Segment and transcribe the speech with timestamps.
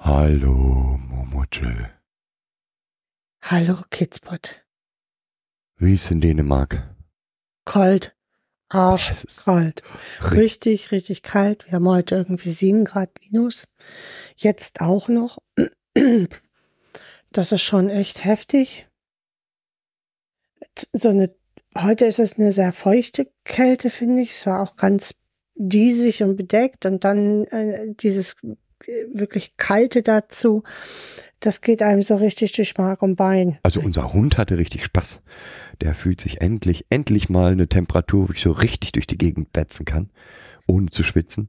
[0.03, 0.99] Hallo,
[1.31, 1.91] Momotel.
[3.43, 4.65] Hallo, Kidspot.
[5.77, 6.93] Wie ist in Dänemark?
[7.65, 8.17] Kalt.
[8.69, 9.27] Arsch.
[9.45, 9.83] Kalt.
[10.33, 11.67] Richtig, richtig kalt.
[11.67, 13.69] Wir haben heute irgendwie sieben Grad minus.
[14.37, 15.39] Jetzt auch noch.
[17.33, 18.89] Das ist schon echt heftig.
[20.93, 21.33] So eine,
[21.79, 24.33] heute ist es eine sehr feuchte Kälte, finde ich.
[24.33, 25.23] Es war auch ganz
[25.55, 28.37] diesig und bedeckt und dann äh, dieses
[29.13, 30.63] wirklich kalte dazu.
[31.41, 33.59] Das geht einem so richtig durch Mark und Bein.
[33.63, 35.23] Also unser Hund hatte richtig Spaß.
[35.81, 39.49] Der fühlt sich endlich, endlich mal eine Temperatur, wo ich so richtig durch die Gegend
[39.55, 40.11] wetzen kann,
[40.67, 41.49] ohne zu schwitzen.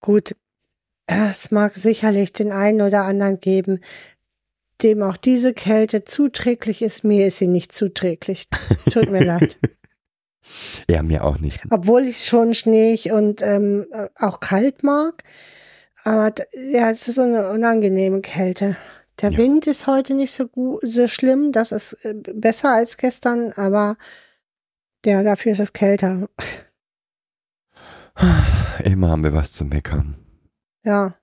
[0.00, 0.34] Gut,
[1.06, 3.80] es mag sicherlich den einen oder anderen geben,
[4.82, 7.02] dem auch diese Kälte zuträglich ist.
[7.02, 8.48] Mir ist sie nicht zuträglich.
[8.90, 9.56] Tut mir leid.
[10.90, 11.60] Ja, mir auch nicht.
[11.70, 15.22] Obwohl ich schon schneeig und ähm, auch kalt mag.
[16.04, 16.32] Aber
[16.72, 18.76] ja, es ist so eine unangenehme Kälte.
[19.20, 19.38] Der Ja.
[19.38, 21.52] Wind ist heute nicht so gut, so schlimm.
[21.52, 23.96] Das ist äh, besser als gestern, aber
[25.04, 26.28] ja, dafür ist es kälter.
[28.84, 30.16] Immer haben wir was zu meckern.
[30.84, 31.14] Ja.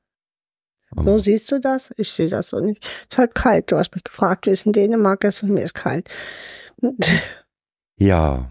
[0.93, 1.93] So Aber siehst du das?
[1.97, 2.85] Ich sehe das so nicht.
[2.85, 3.71] Es ist halt kalt.
[3.71, 6.09] Du hast mich gefragt, wie es in Dänemark ist und mir ist kalt.
[7.97, 8.49] ja.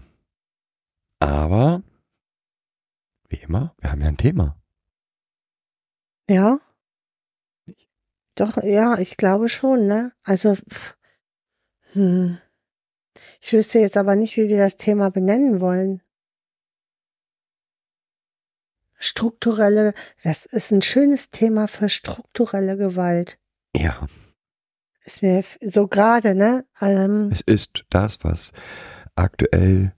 [1.25, 1.81] Aber,
[3.29, 4.61] wie immer, wir haben ja ein Thema.
[6.29, 6.59] Ja.
[8.35, 10.11] Doch, ja, ich glaube schon, ne?
[10.21, 10.55] Also,
[11.93, 12.37] hm.
[13.41, 16.03] ich wüsste jetzt aber nicht, wie wir das Thema benennen wollen.
[18.99, 23.39] Strukturelle, das ist ein schönes Thema für strukturelle Gewalt.
[23.75, 24.07] Ja,
[25.01, 26.67] Ist mir so gerade, ne?
[26.81, 28.53] Ähm, es ist das, was
[29.15, 29.95] aktuell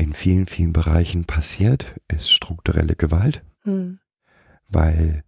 [0.00, 3.44] in vielen, vielen Bereichen passiert, ist strukturelle Gewalt.
[3.64, 4.00] hm.
[4.68, 5.22] weil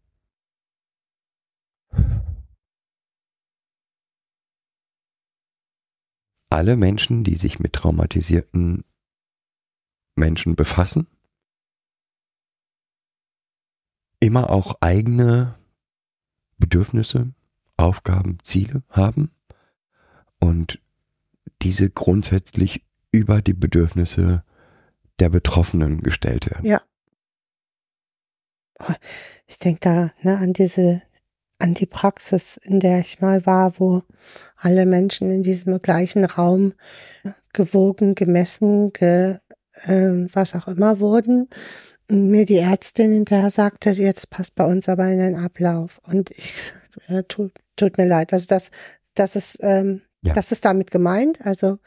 [6.48, 8.84] alle Menschen, die sich mit traumatisierten
[10.16, 11.06] Menschen befassen,
[14.20, 15.58] immer auch eigene
[16.56, 17.34] Bedürfnisse,
[17.76, 19.32] Aufgaben, Ziele haben
[20.38, 20.80] und
[21.60, 24.44] diese grundsätzlich über die Bedürfnisse
[25.22, 26.66] der Betroffenen gestellt werden.
[26.66, 26.82] Ja.
[29.46, 31.00] Ich denke da ne, an diese,
[31.60, 34.02] an die Praxis, in der ich mal war, wo
[34.56, 36.74] alle Menschen in diesem gleichen Raum
[37.52, 39.38] gewogen, gemessen, ge,
[39.84, 41.48] ähm, was auch immer wurden.
[42.10, 46.00] Und mir die Ärztin hinterher sagte, jetzt passt bei uns aber in den Ablauf.
[46.02, 46.72] Und ich,
[47.06, 48.32] ja, tut, tut mir leid.
[48.32, 48.72] Also das,
[49.14, 50.32] das ist, ähm, Ja.
[50.34, 51.46] das ist damit gemeint.
[51.46, 51.78] Also,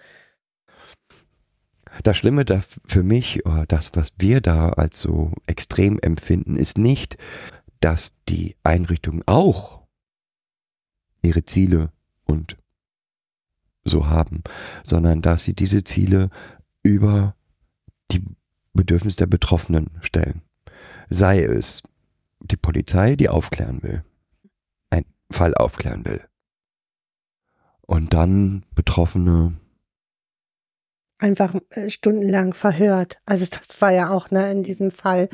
[2.04, 6.78] Das Schlimme da für mich, oder das, was wir da als so extrem empfinden, ist
[6.78, 7.18] nicht,
[7.80, 9.82] dass die Einrichtungen auch
[11.22, 11.92] ihre Ziele
[12.26, 12.58] und
[13.84, 14.44] so haben,
[14.84, 16.30] sondern dass sie diese Ziele
[16.84, 17.36] über
[18.12, 18.24] die
[18.74, 20.42] Bedürfnisse der Betroffenen stellen.
[21.10, 21.84] Sei es
[22.42, 24.04] die Polizei, die aufklären will,
[24.90, 26.22] einen Fall aufklären will.
[27.82, 29.54] Und dann Betroffene
[31.26, 33.18] einfach äh, stundenlang verhört.
[33.26, 35.28] Also das war ja auch ne, in diesem Fall,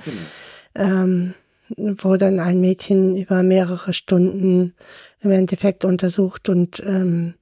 [0.74, 1.34] ähm,
[1.78, 4.74] wo dann ein Mädchen über mehrere Stunden
[5.19, 7.35] im Endeffekt untersucht und ähm,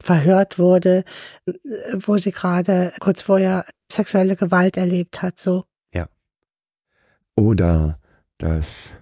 [0.00, 1.04] verhört wurde,
[1.46, 1.52] äh,
[1.94, 5.38] wo sie gerade kurz vorher sexuelle Gewalt erlebt hat.
[5.38, 5.64] So,
[7.36, 7.98] Oder
[8.38, 8.94] dass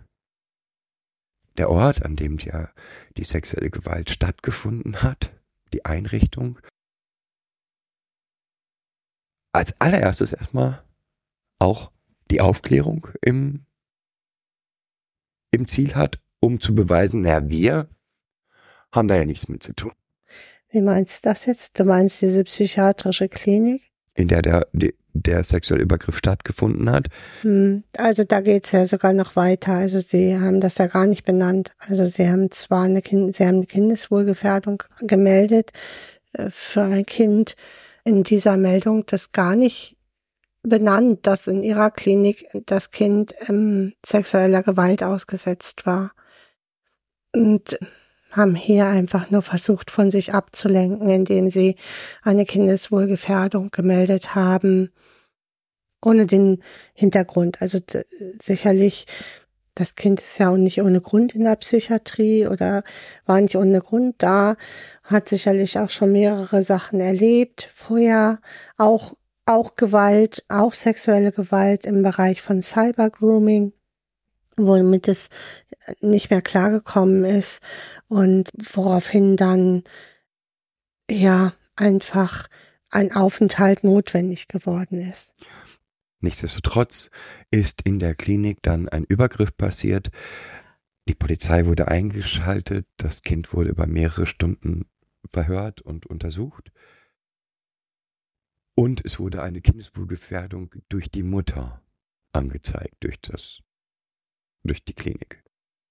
[1.59, 2.53] der Ort, an dem die,
[3.17, 5.33] die sexuelle Gewalt stattgefunden hat,
[5.73, 6.59] die Einrichtung,
[9.53, 10.83] als allererstes erstmal
[11.59, 11.93] auch
[12.31, 13.67] die Aufklärung im,
[15.51, 17.89] im Ziel hat, um zu beweisen, naja, wir
[18.91, 19.93] haben da ja nichts mit zu tun.
[20.71, 21.79] wie meinst du das jetzt?
[21.79, 23.83] Du meinst diese psychiatrische Klinik?
[24.15, 24.67] In der der,
[25.15, 27.09] der, sexuelle Übergriff stattgefunden hat.
[27.43, 29.73] Hm, Also da geht's ja sogar noch weiter.
[29.73, 31.73] Also sie haben das ja gar nicht benannt.
[31.79, 35.73] Also sie haben zwar eine, kind, sie haben eine Kindeswohlgefährdung gemeldet
[36.33, 37.57] äh, für ein Kind.
[38.05, 39.97] In dieser Meldung das gar nicht
[40.63, 46.13] benannt, dass in ihrer Klinik das Kind ähm, sexueller Gewalt ausgesetzt war.
[47.35, 47.79] und
[48.33, 51.77] haben hier einfach nur versucht, von sich abzulenken, indem sie
[52.23, 54.91] eine Kindeswohlgefährdung gemeldet haben,
[56.05, 56.63] ohne den
[56.95, 57.61] Hintergrund.
[57.61, 57.79] Also
[58.41, 59.07] sicherlich,
[59.75, 62.83] das Kind ist ja auch nicht ohne Grund in der Psychiatrie oder
[63.27, 64.57] war nicht ohne Grund da,
[65.13, 68.41] hat sicherlich auch schon mehrere Sachen erlebt, vorher
[68.77, 69.15] auch,
[69.47, 73.73] auch Gewalt, auch sexuelle Gewalt im Bereich von Cybergrooming
[74.57, 75.29] womit es
[76.01, 77.63] nicht mehr klargekommen ist
[78.09, 79.85] und woraufhin dann
[81.11, 82.49] ja einfach
[82.91, 85.33] ein Aufenthalt notwendig geworden ist.
[86.21, 87.11] Nichtsdestotrotz
[87.51, 90.11] ist in der Klinik dann ein Übergriff passiert.
[91.09, 94.85] Die Polizei wurde eingeschaltet, das Kind wurde über mehrere Stunden
[95.31, 96.73] verhört und untersucht.
[98.75, 101.83] Und es wurde eine Kindeswohlgefährdung durch die Mutter
[102.33, 103.61] angezeigt, durch das
[104.65, 105.43] durch die Klinik.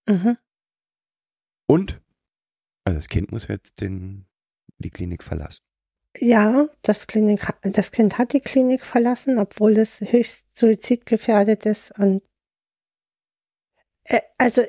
[0.08, 0.38] Mhm.
[1.68, 2.02] Und
[2.84, 4.26] also das Kind muss jetzt den,
[4.80, 5.64] die Klinik verlassen.
[6.18, 11.98] Ja, das, Klinik, das Kind hat die Klinik verlassen, obwohl es höchst suizidgefährdet ist.
[11.98, 12.22] Und
[14.04, 14.64] äh, also,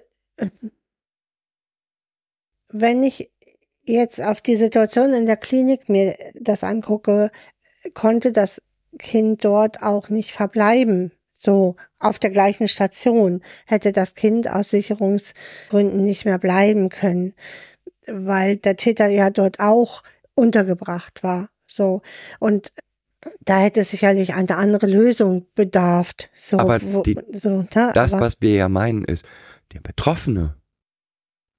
[2.68, 3.32] wenn ich
[3.84, 7.30] jetzt auf die Situation in der Klinik mir das angucke,
[7.94, 8.62] konnte das
[8.98, 11.12] Kind dort auch nicht verbleiben.
[11.32, 17.34] So auf der gleichen Station hätte das Kind aus Sicherungsgründen nicht mehr bleiben können,
[18.06, 20.02] weil der Täter ja dort auch
[20.34, 21.48] untergebracht war.
[21.66, 22.02] So
[22.38, 22.72] und
[23.40, 26.30] da hätte sicherlich eine andere Lösung bedarft.
[26.34, 27.90] So, aber die, so, ne?
[27.94, 29.24] das, aber was wir ja meinen, ist
[29.72, 30.56] der Betroffene.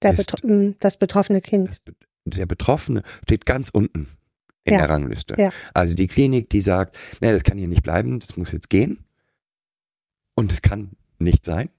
[0.02, 1.70] Der Betro hm, das betroffene Kind.
[1.70, 1.82] Das,
[2.26, 4.08] der Betroffene steht ganz unten
[4.64, 4.80] in ja.
[4.80, 5.36] der Rangliste.
[5.38, 5.52] Ja.
[5.74, 9.00] Also die Klinik, die sagt, nee, das kann hier nicht bleiben, das muss jetzt gehen.
[10.36, 11.70] Und es kann nicht sein.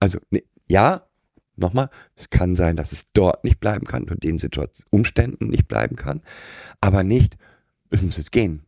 [0.00, 1.06] Also, ne, ja,
[1.56, 4.38] nochmal, es kann sein, dass es dort nicht bleiben kann, unter den
[4.90, 6.22] Umständen nicht bleiben kann,
[6.80, 7.36] aber nicht,
[7.90, 8.64] es muss jetzt gehen.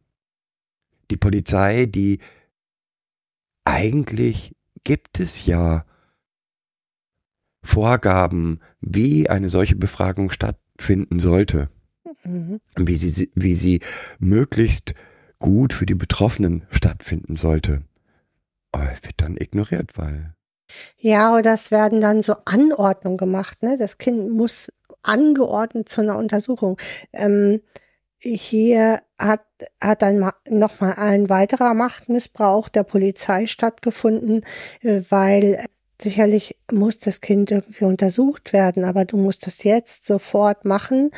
[1.10, 2.20] Die Polizei, die
[3.64, 4.54] eigentlich
[4.84, 5.84] gibt es ja
[7.62, 10.30] Vorgaben, wie eine solche Befragung
[10.74, 11.68] stattfinden sollte.
[12.24, 12.60] Mhm.
[12.76, 13.80] Wie sie, wie sie
[14.18, 14.94] möglichst
[15.38, 17.82] gut für die Betroffenen stattfinden sollte.
[18.72, 20.34] Aber wird dann ignoriert, weil.
[20.98, 23.76] Ja, oder es werden dann so Anordnungen gemacht, ne?
[23.78, 24.72] Das Kind muss
[25.02, 26.78] angeordnet zu einer Untersuchung.
[27.12, 27.60] Ähm,
[28.18, 29.44] hier hat,
[29.80, 34.44] hat dann nochmal ein weiterer Machtmissbrauch der Polizei stattgefunden,
[34.80, 35.64] äh, weil
[36.00, 41.10] sicherlich muss das Kind irgendwie untersucht werden, aber du musst das jetzt sofort machen.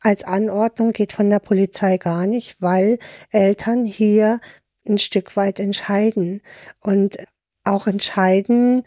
[0.00, 2.98] Als Anordnung geht von der Polizei gar nicht, weil
[3.30, 4.40] Eltern hier
[4.86, 6.42] ein Stück weit entscheiden
[6.80, 7.18] und
[7.64, 8.82] auch entscheiden,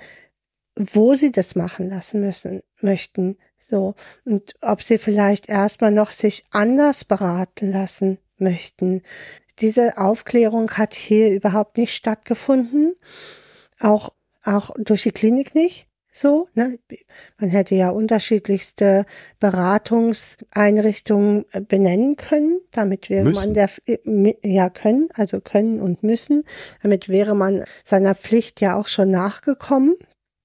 [0.77, 3.37] wo sie das machen lassen müssen, möchten.
[3.59, 3.95] So.
[4.25, 9.01] Und ob sie vielleicht erstmal noch sich anders beraten lassen möchten.
[9.59, 12.95] Diese Aufklärung hat hier überhaupt nicht stattgefunden.
[13.79, 14.09] Auch,
[14.45, 16.47] auch durch die Klinik nicht so.
[16.53, 16.79] Ne?
[17.37, 19.05] Man hätte ja unterschiedlichste
[19.39, 22.61] Beratungseinrichtungen äh, benennen können.
[22.71, 23.53] Damit wäre müssen.
[23.53, 26.45] man der äh, ja können, also können und müssen.
[26.81, 29.95] Damit wäre man seiner Pflicht ja auch schon nachgekommen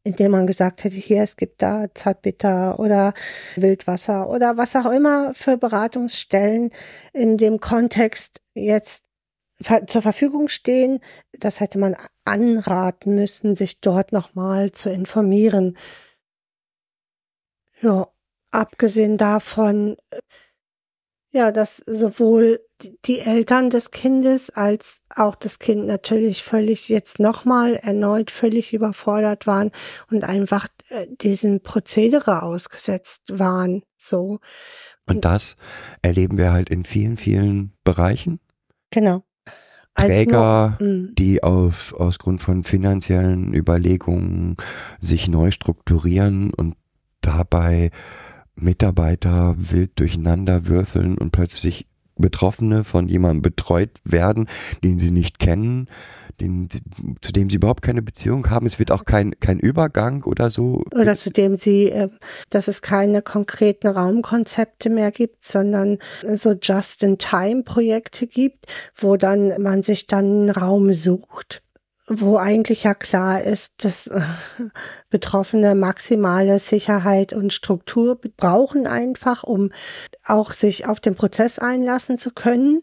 [0.03, 3.13] indem man gesagt hätte, hier, es gibt da Zartbitter oder
[3.57, 6.71] Wildwasser oder was auch immer für Beratungsstellen
[7.13, 9.05] in dem Kontext jetzt
[9.87, 11.01] zur Verfügung stehen.
[11.39, 11.97] Das hätte man
[12.31, 15.77] anraten müssen, sich dort nochmal zu informieren.
[17.81, 18.09] Ja,
[18.51, 19.97] abgesehen davon,
[21.33, 22.61] ja, dass sowohl
[23.05, 29.47] die Eltern des Kindes als auch das Kind natürlich völlig jetzt nochmal erneut völlig überfordert
[29.47, 29.71] waren
[30.11, 34.41] und einfach äh, diesem Prozedere ausgesetzt waren, so.
[35.07, 35.57] Und das
[36.03, 38.41] erleben wir halt in vielen, vielen Bereichen.
[38.91, 39.25] Genau.
[39.95, 41.15] Träger, mm.
[41.17, 44.57] die aus, aus Grund von finanziellen Überlegungen
[44.99, 46.77] sich neu strukturieren und
[47.21, 47.91] dabei
[48.55, 51.87] Mitarbeiter wild durcheinander würfeln und plötzlich
[52.21, 54.49] Betroffene von jemandem betreut werden,
[54.83, 55.89] den sie nicht kennen,
[56.41, 56.69] den,
[57.21, 58.67] zu dem sie überhaupt keine Beziehung haben.
[58.67, 60.83] Es wird auch kein, kein Übergang oder so.
[60.95, 62.09] Oder zu dem sie, äh,
[62.49, 70.07] dass es keine konkreten Raumkonzepte mehr gibt, sondern so Just-in-Time-Projekte gibt, wo dann man sich
[70.07, 71.63] dann einen Raum sucht
[72.11, 74.21] wo eigentlich ja klar ist, dass äh,
[75.11, 79.71] Betroffene maximale Sicherheit und Struktur brauchen einfach, um
[80.25, 82.83] auch sich auf den Prozess einlassen zu können.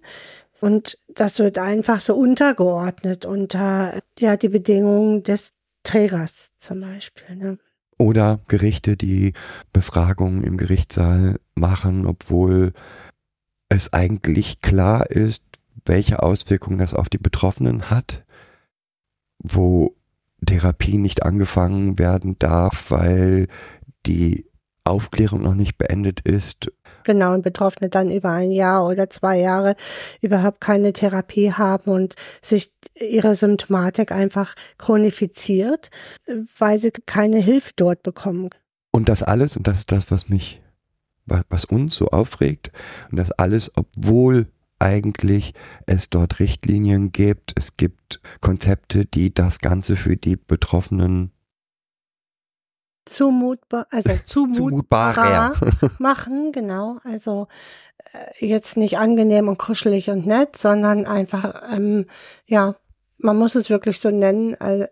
[0.62, 5.54] Und das wird einfach so untergeordnet unter ja die Bedingungen des
[5.84, 7.36] Trägers zum Beispiel.
[7.36, 7.58] Ne?
[8.00, 9.34] Oder Gerichte, die
[9.74, 12.74] Befragungen im Gerichtssaal machen, obwohl
[13.70, 15.44] es eigentlich klar ist,
[15.86, 18.24] welche Auswirkungen das auf die Betroffenen hat,
[19.40, 19.96] wo
[20.46, 23.48] Therapie nicht angefangen werden darf, weil
[24.06, 24.48] die
[24.84, 26.72] Aufklärung noch nicht beendet ist.
[27.04, 29.76] Genau, und Betroffene dann über ein Jahr oder zwei Jahre
[30.22, 35.90] überhaupt keine Therapie haben und sich ihre Symptomatik einfach chronifiziert,
[36.58, 38.50] weil sie keine Hilfe dort bekommen.
[38.92, 40.62] Und das alles, und das ist das, was mich,
[41.26, 42.72] was uns so aufregt,
[43.12, 44.48] und das alles, obwohl
[44.80, 45.54] eigentlich
[45.86, 51.32] es dort Richtlinien gibt, es gibt Konzepte, die das Ganze für die Betroffenen
[53.06, 55.54] zumutbar, also zumutbarer
[56.00, 57.00] machen, genau.
[57.04, 57.48] Also
[58.14, 62.06] äh, jetzt nicht angenehm und kuschelig und nett, sondern einfach, ähm,
[62.46, 62.76] ja,
[63.20, 64.88] man muss es wirklich so nennen, äh,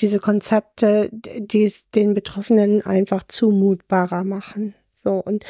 [0.00, 4.74] diese Konzepte, die es den Betroffenen einfach zumutbarer machen.
[5.02, 5.44] So und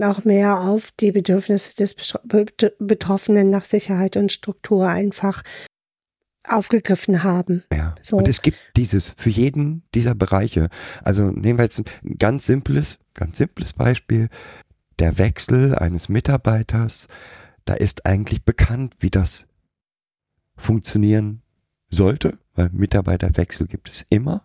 [0.00, 1.94] auch mehr auf die Bedürfnisse des
[2.78, 5.42] Betroffenen nach Sicherheit und Struktur einfach
[6.46, 7.64] aufgegriffen haben.
[7.72, 7.94] Ja.
[8.00, 8.16] So.
[8.16, 10.68] Und es gibt dieses für jeden dieser Bereiche.
[11.02, 14.28] Also nehmen wir jetzt ein ganz simples, ganz simples Beispiel.
[14.98, 17.08] Der Wechsel eines Mitarbeiters,
[17.64, 19.46] da ist eigentlich bekannt, wie das
[20.56, 21.42] funktionieren
[21.90, 24.44] sollte, weil Mitarbeiterwechsel gibt es immer,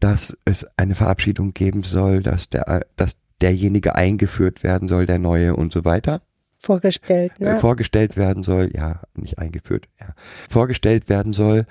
[0.00, 5.56] dass es eine Verabschiedung geben soll, dass der, dass derjenige eingeführt werden soll, der neue
[5.56, 6.22] und so weiter
[6.60, 7.56] vorgestellt, ne?
[7.56, 10.14] äh, vorgestellt werden soll, ja, nicht eingeführt, ja,
[10.48, 11.66] vorgestellt werden soll,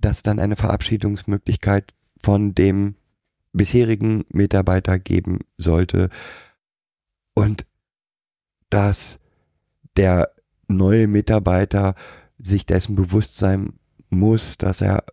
[0.00, 2.96] dass dann eine Verabschiedungsmöglichkeit von dem
[3.52, 6.10] bisherigen Mitarbeiter geben sollte
[7.34, 7.64] und
[8.70, 9.20] dass
[9.96, 10.30] der
[10.66, 11.94] neue Mitarbeiter
[12.38, 13.74] sich dessen bewusst sein
[14.10, 15.04] muss, dass er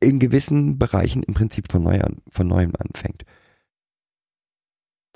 [0.00, 3.24] in gewissen Bereichen im Prinzip von, neu an, von neuem anfängt.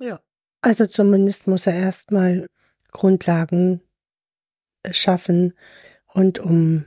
[0.00, 0.20] Ja.
[0.60, 2.46] Also zumindest muss er erstmal
[2.90, 3.82] Grundlagen
[4.90, 5.54] schaffen
[6.12, 6.86] und um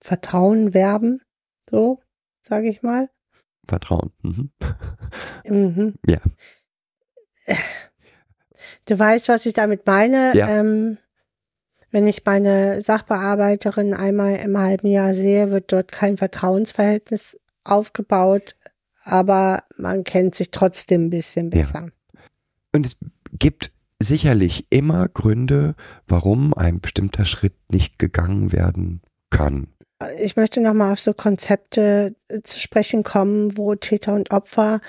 [0.00, 1.22] Vertrauen werben,
[1.70, 1.98] so
[2.40, 3.08] sage ich mal.
[3.66, 4.12] Vertrauen.
[4.22, 4.50] Mhm.
[5.44, 5.94] Mhm.
[6.06, 6.18] Ja.
[8.84, 10.32] Du weißt, was ich damit meine.
[10.36, 10.48] Ja.
[10.48, 10.98] Ähm,
[11.90, 18.56] wenn ich meine Sachbearbeiterin einmal im halben Jahr sehe, wird dort kein Vertrauensverhältnis aufgebaut,
[19.04, 21.90] aber man kennt sich trotzdem ein bisschen besser.
[22.72, 22.98] Und es
[23.38, 25.74] gibt sicherlich immer Gründe,
[26.06, 29.68] warum ein bestimmter Schritt nicht gegangen werden kann.
[30.18, 34.80] Ich möchte nochmal auf so Konzepte äh, zu sprechen kommen, wo Täter und Opfer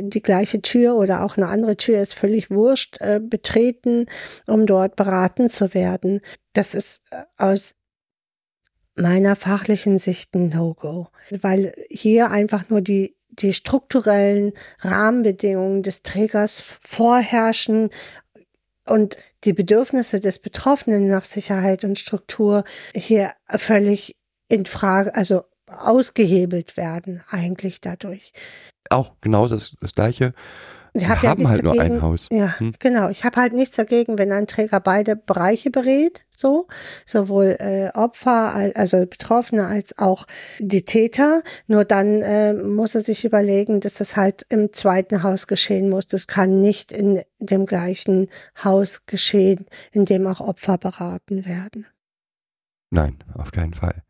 [0.00, 4.06] die gleiche Tür oder auch eine andere Tür ist völlig wurscht, äh, betreten,
[4.46, 6.20] um dort beraten zu werden.
[6.52, 7.74] Das ist äh, aus
[8.94, 16.60] meiner fachlichen Sicht ein No-Go, weil hier einfach nur die die strukturellen Rahmenbedingungen des Trägers
[16.60, 17.90] vorherrschen
[18.84, 22.64] und die Bedürfnisse des Betroffenen nach Sicherheit und Struktur
[22.94, 24.16] hier völlig
[24.48, 28.32] in Frage, also ausgehebelt werden eigentlich dadurch.
[28.90, 30.32] Auch genau das, das Gleiche.
[30.94, 32.28] Wir hab ja haben nichts halt nur dagegen- ein Haus.
[32.32, 32.72] Ja, Hm.
[32.78, 33.08] genau.
[33.10, 36.66] Ich habe halt nichts dagegen, wenn ein Träger beide Bereiche berät, so
[37.06, 40.26] sowohl äh, Opfer, al- also Betroffene als auch
[40.58, 41.42] die Täter.
[41.66, 46.08] Nur dann äh, muss er sich überlegen, dass das halt im zweiten Haus geschehen muss.
[46.08, 48.28] Das kann nicht in dem gleichen
[48.64, 51.86] Haus geschehen, in dem auch Opfer beraten werden.
[52.90, 54.02] Nein, auf keinen Fall.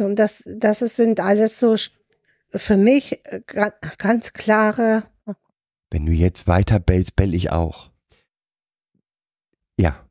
[0.00, 1.74] Und das, das sind alles so
[2.54, 5.04] für mich äh, ga- ganz klare
[5.90, 7.90] Wenn du jetzt weiter bellst, bell ich auch.
[9.80, 10.08] Ja,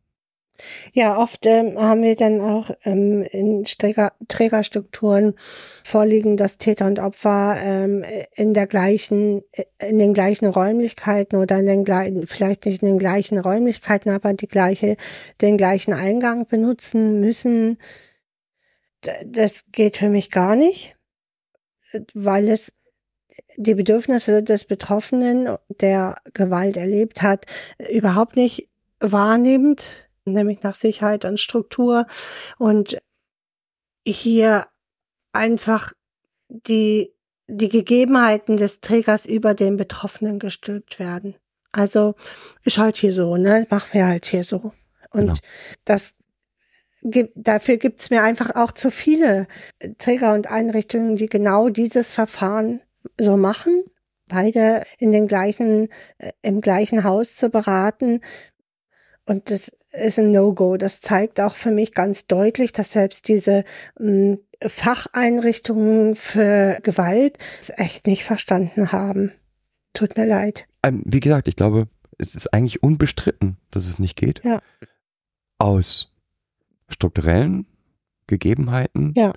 [0.93, 6.99] Ja, oft ähm, haben wir dann auch ähm, in Träger, Trägerstrukturen vorliegen, dass Täter und
[6.99, 8.03] Opfer ähm,
[8.35, 9.43] in der gleichen,
[9.79, 14.33] in den gleichen Räumlichkeiten oder in den gleichen, vielleicht nicht in den gleichen Räumlichkeiten, aber
[14.33, 14.97] die gleiche,
[15.41, 17.77] den gleichen Eingang benutzen müssen.
[19.25, 20.96] Das geht für mich gar nicht,
[22.13, 22.73] weil es
[23.55, 27.45] die Bedürfnisse des Betroffenen, der Gewalt erlebt hat,
[27.91, 32.05] überhaupt nicht wahrnimmt nämlich nach Sicherheit und Struktur
[32.57, 32.97] und
[34.05, 34.67] hier
[35.33, 35.93] einfach
[36.49, 37.13] die,
[37.47, 41.35] die Gegebenheiten des Trägers über den Betroffenen gestülpt werden.
[41.71, 42.15] Also
[42.63, 43.67] ist halt hier so, ne?
[43.69, 44.73] Machen wir halt hier so.
[45.11, 45.33] Und Genau.
[45.85, 46.15] das
[47.35, 49.47] dafür gibt's mir einfach auch zu viele
[49.97, 52.81] Träger und Einrichtungen, die genau dieses Verfahren
[53.19, 53.83] so machen,
[54.27, 58.21] beide in den gleichen, äh, im gleichen Haus zu beraten.
[59.25, 60.77] Und das ist ein No-Go.
[60.77, 63.63] Das zeigt auch für mich ganz deutlich, dass selbst diese
[63.99, 69.31] mh, Facheinrichtungen für Gewalt es echt nicht verstanden haben.
[69.93, 70.65] Tut mir leid.
[70.83, 71.87] Ähm, wie gesagt, ich glaube,
[72.17, 74.41] es ist eigentlich unbestritten, dass es nicht geht.
[74.43, 74.59] Ja.
[75.59, 76.15] Aus
[76.89, 77.65] strukturellen
[78.27, 79.33] Gegebenheiten Ja.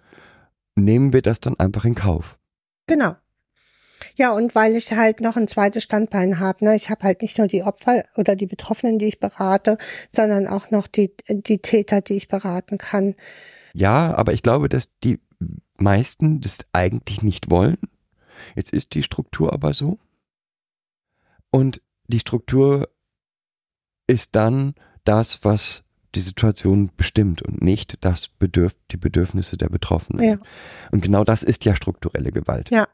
[0.76, 2.38] nehmen wir das dann einfach in Kauf.
[2.86, 3.16] Genau.
[4.16, 7.38] Ja, und weil ich halt noch ein zweites Standbein habe, ne, ich habe halt nicht
[7.38, 9.78] nur die Opfer oder die Betroffenen, die ich berate,
[10.10, 13.14] sondern auch noch die, die Täter, die ich beraten kann.
[13.74, 15.20] Ja, aber ich glaube, dass die
[15.76, 17.78] meisten das eigentlich nicht wollen.
[18.56, 19.98] Jetzt ist die Struktur aber so.
[21.50, 22.88] Und die Struktur
[24.06, 30.24] ist dann das, was die Situation bestimmt und nicht das Bedürf die Bedürfnisse der Betroffenen.
[30.24, 30.38] Ja.
[30.90, 32.70] Und genau das ist ja strukturelle Gewalt.
[32.70, 32.88] Ja.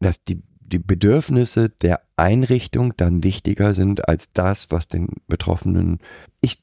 [0.00, 5.98] Dass die, die Bedürfnisse der Einrichtung dann wichtiger sind als das, was den Betroffenen.
[6.40, 6.62] Ich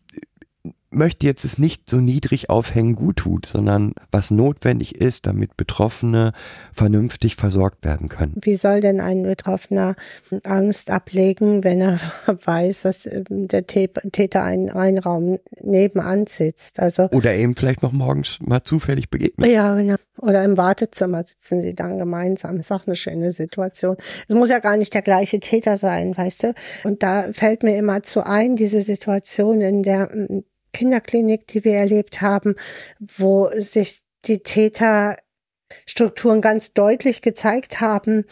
[0.93, 6.33] möchte jetzt es nicht so niedrig aufhängen gut tut, sondern was notwendig ist, damit Betroffene
[6.73, 8.35] vernünftig versorgt werden können.
[8.41, 9.95] Wie soll denn ein Betroffener
[10.43, 16.79] Angst ablegen, wenn er weiß, dass ähm, der Tä- Täter einen, einen Raum nebenan sitzt?
[16.79, 19.49] Also Oder eben vielleicht noch morgens mal zufällig begegnet.
[19.49, 19.95] Ja, genau.
[20.17, 22.59] Oder im Wartezimmer sitzen sie dann gemeinsam.
[22.59, 23.95] Ist auch eine schöne Situation.
[24.27, 26.53] Es muss ja gar nicht der gleiche Täter sein, weißt du?
[26.83, 31.75] Und da fällt mir immer zu ein, diese Situation in der mm, Kinderklinik, die wir
[31.75, 32.55] erlebt haben,
[32.99, 38.25] wo sich die Täterstrukturen ganz deutlich gezeigt haben,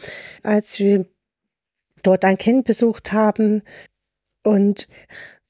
[0.43, 1.05] als wir
[2.03, 3.63] dort ein Kind besucht haben
[4.43, 4.88] und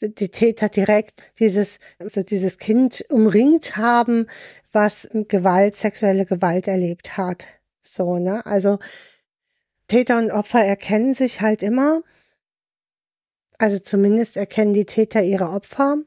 [0.02, 4.28] die Täter direkt dieses, also dieses Kind umringt haben,
[4.72, 7.46] was Gewalt, sexuelle Gewalt erlebt hat.
[7.84, 8.46] So, ne?
[8.46, 8.80] Also
[9.88, 12.02] Täter und Opfer erkennen sich halt immer.
[13.58, 15.98] Also zumindest erkennen die Täter ihre Opfer.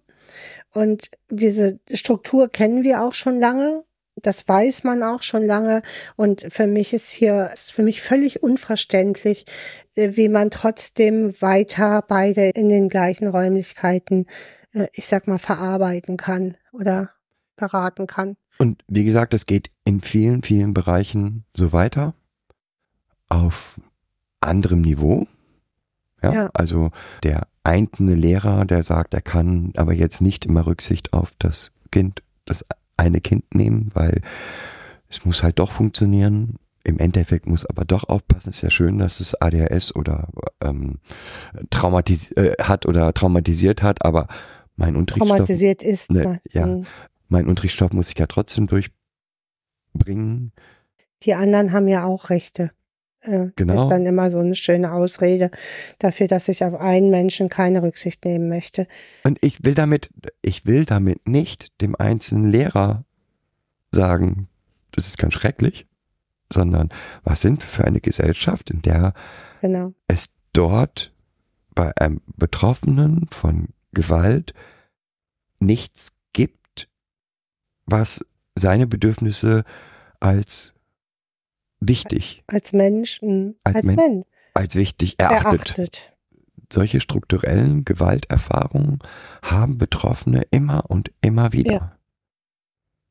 [0.74, 3.84] Und diese Struktur kennen wir auch schon lange.
[4.16, 5.82] Das weiß man auch schon lange.
[6.16, 9.46] Und für mich ist hier, ist für mich völlig unverständlich,
[9.94, 14.26] äh, wie man trotzdem weiter beide in den gleichen Räumlichkeiten,
[14.72, 17.10] äh, ich sag mal, verarbeiten kann oder
[17.56, 18.36] beraten kann.
[18.58, 22.14] Und wie gesagt, es geht in vielen, vielen Bereichen so weiter.
[23.28, 23.80] Auf
[24.40, 25.26] anderem Niveau.
[26.24, 26.50] Ja, Ja.
[26.54, 26.90] also
[27.22, 32.22] der einzelne Lehrer, der sagt, er kann aber jetzt nicht immer Rücksicht auf das Kind,
[32.44, 32.64] das
[32.96, 34.20] eine Kind nehmen, weil
[35.08, 36.56] es muss halt doch funktionieren.
[36.86, 38.50] Im Endeffekt muss aber doch aufpassen.
[38.50, 40.28] Ist ja schön, dass es ADHS oder
[40.60, 40.98] ähm,
[41.70, 44.28] traumatis äh, hat oder traumatisiert hat, aber
[44.76, 46.10] mein Unterrichtsstoff, Traumatisiert ist.
[46.10, 46.38] Ne, man.
[46.52, 46.66] ja.
[46.66, 46.86] Mhm.
[47.28, 50.52] mein Unterrichtsstoff muss ich ja trotzdem durchbringen.
[51.22, 52.70] Die anderen haben ja auch Rechte.
[53.24, 53.84] Äh, Genau.
[53.84, 55.50] Ist dann immer so eine schöne Ausrede
[55.98, 58.86] dafür, dass ich auf einen Menschen keine Rücksicht nehmen möchte.
[59.24, 60.10] Und ich will damit,
[60.42, 63.04] ich will damit nicht dem einzelnen Lehrer
[63.92, 64.48] sagen,
[64.92, 65.86] das ist ganz schrecklich,
[66.52, 66.90] sondern
[67.22, 69.14] was sind wir für eine Gesellschaft, in der
[69.60, 69.92] Genau.
[70.08, 71.12] es dort
[71.74, 74.54] bei einem Betroffenen von Gewalt
[75.58, 76.88] nichts gibt,
[77.86, 79.64] was seine Bedürfnisse
[80.20, 80.73] als
[81.88, 85.66] wichtig, Als Mensch, mh, Als als, Men- Mensch als wichtig erachtet.
[85.78, 86.12] erachtet.
[86.72, 88.98] Solche strukturellen Gewalterfahrungen
[89.42, 91.72] haben Betroffene immer und immer wieder.
[91.72, 91.96] Ja.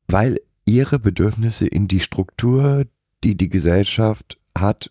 [0.08, 2.84] Weil ihre Bedürfnisse in die Struktur,
[3.22, 4.90] die die Gesellschaft hat,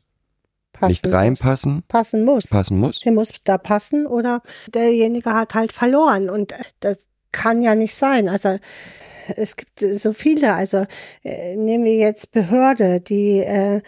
[0.72, 1.14] Passen nicht muss.
[1.14, 2.48] reinpassen, Passen muss.
[2.48, 3.00] passen muss.
[3.02, 4.42] Der muss da passen oder
[4.74, 8.28] derjenige hat halt verloren und das kann ja nicht sein.
[8.28, 8.58] Also
[9.36, 10.54] es gibt so viele.
[10.54, 10.86] Also
[11.24, 13.82] äh, nehmen wir jetzt Behörde, die äh,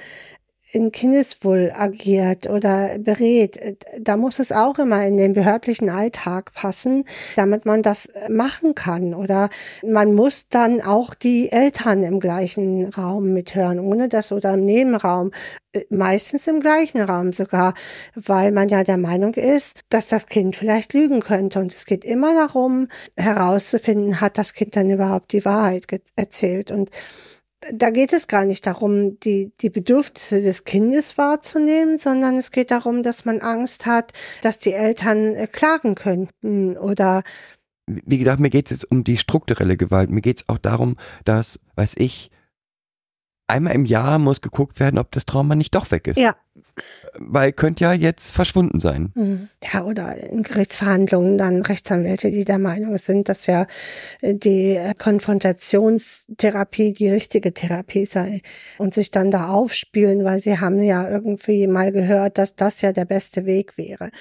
[0.71, 3.77] in Kindeswohl agiert oder berät.
[3.99, 9.13] Da muss es auch immer in den behördlichen Alltag passen, damit man das machen kann.
[9.13, 9.49] Oder
[9.83, 15.31] man muss dann auch die Eltern im gleichen Raum mithören, ohne das oder im Nebenraum.
[15.71, 17.73] Äh, Meistens im gleichen Raum sogar,
[18.15, 21.59] weil man ja der Meinung ist, dass das Kind vielleicht lügen könnte.
[21.59, 26.71] Und es geht immer darum, herauszufinden, hat das Kind dann überhaupt die Wahrheit erzählt.
[26.71, 26.89] Und
[27.73, 32.71] da geht es gar nicht darum, die, die Bedürfnisse des Kindes wahrzunehmen, sondern es geht
[32.71, 37.23] darum, dass man Angst hat, dass die Eltern äh, klagen könnten oder
[37.87, 40.09] Wie gesagt, mir geht es jetzt um die strukturelle Gewalt.
[40.09, 42.31] Mir geht es auch darum, dass, weiß ich,
[43.47, 46.17] einmal im Jahr muss geguckt werden, ob das Trauma nicht doch weg ist.
[46.17, 46.35] Ja.
[47.17, 49.11] Weil könnte ja jetzt verschwunden sein.
[49.15, 49.49] Mhm.
[49.63, 53.67] Ja, oder in Gerichtsverhandlungen dann Rechtsanwälte, die der Meinung sind, dass ja
[54.21, 58.41] äh, die Konfrontationstherapie die richtige Therapie sei
[58.77, 62.91] und sich dann da aufspielen, weil sie haben ja irgendwie mal gehört, dass das ja
[62.91, 64.11] der beste Weg wäre.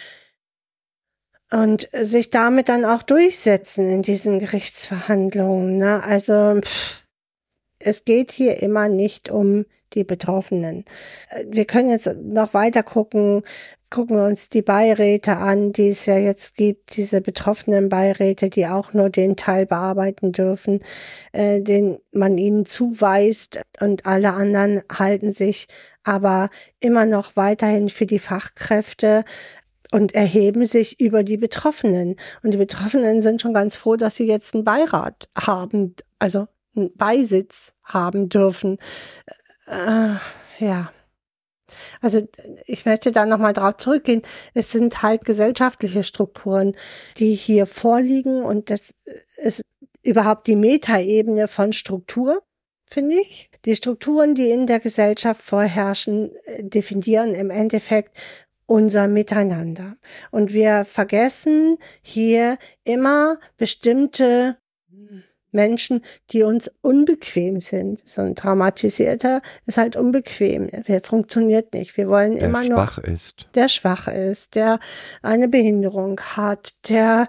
[1.51, 5.79] Und sich damit dann auch durchsetzen in diesen Gerichtsverhandlungen.
[5.79, 6.03] Ne?
[6.03, 7.04] Also pff,
[7.85, 10.85] es geht hier immer nicht um die Betroffenen.
[11.31, 13.43] Äh, wir können jetzt noch weiter gucken,
[13.91, 18.67] gucken wir uns die Beiräte an, die es ja jetzt gibt, diese betroffenen Beiräte, die
[18.67, 20.81] auch nur den Teil bearbeiten dürfen,
[21.33, 25.69] äh, den man ihnen zuweist und alle anderen halten sich
[26.03, 29.25] aber immer noch weiterhin für die Fachkräfte
[29.93, 32.17] und erheben sich über die Betroffenen.
[32.43, 37.73] Und die Betroffenen sind schon ganz froh, dass sie jetzt einen Beirat haben, also Beisitz
[37.85, 38.79] haben dürfen.
[39.67, 40.17] Äh,
[40.59, 40.93] ja.
[42.01, 42.27] Also
[42.67, 44.23] ich möchte da nochmal drauf zurückgehen.
[44.53, 46.77] Es sind halt gesellschaftliche Strukturen,
[47.19, 48.95] die hier vorliegen und das
[49.37, 49.63] ist
[50.03, 52.43] überhaupt die Metaebene von Struktur,
[52.87, 53.51] finde ich.
[53.65, 58.17] Die Strukturen, die in der Gesellschaft vorherrschen, definieren im Endeffekt
[58.67, 59.97] unser Miteinander.
[60.31, 64.59] Und wir vergessen hier immer bestimmte
[65.55, 68.03] Menschen, die uns unbequem sind.
[68.07, 70.71] So ein Traumatisierter ist halt unbequem.
[70.87, 71.97] Der funktioniert nicht.
[71.97, 72.77] Wir wollen der immer nur.
[72.77, 73.49] Der schwach ist.
[73.55, 74.79] Der schwach ist, der
[75.23, 77.29] eine Behinderung hat, der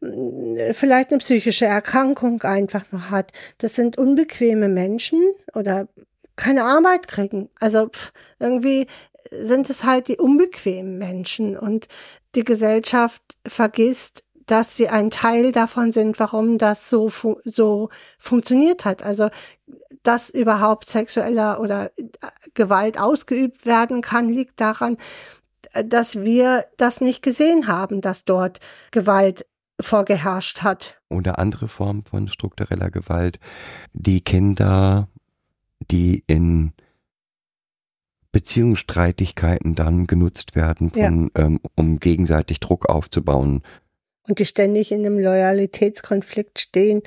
[0.00, 3.32] mm, vielleicht eine psychische Erkrankung einfach nur hat.
[3.58, 5.22] Das sind unbequeme Menschen
[5.54, 5.88] oder
[6.36, 7.48] keine Arbeit kriegen.
[7.60, 7.90] Also
[8.38, 8.86] irgendwie
[9.30, 11.88] sind es halt die unbequemen Menschen und
[12.34, 18.84] die Gesellschaft vergisst, dass sie ein Teil davon sind, warum das so, fun so funktioniert
[18.84, 19.02] hat.
[19.02, 19.30] Also,
[20.02, 22.10] dass überhaupt sexueller oder äh,
[22.54, 24.96] Gewalt ausgeübt werden kann, liegt daran,
[25.84, 28.58] dass wir das nicht gesehen haben, dass dort
[28.90, 29.46] Gewalt
[29.80, 31.00] vorgeherrscht hat.
[31.08, 33.38] Oder andere Formen von struktureller Gewalt.
[33.92, 35.08] Die Kinder,
[35.90, 36.72] die in
[38.32, 41.44] Beziehungsstreitigkeiten dann genutzt werden, von, ja.
[41.44, 43.62] ähm, um gegenseitig Druck aufzubauen
[44.30, 47.02] und die ständig in einem Loyalitätskonflikt stehen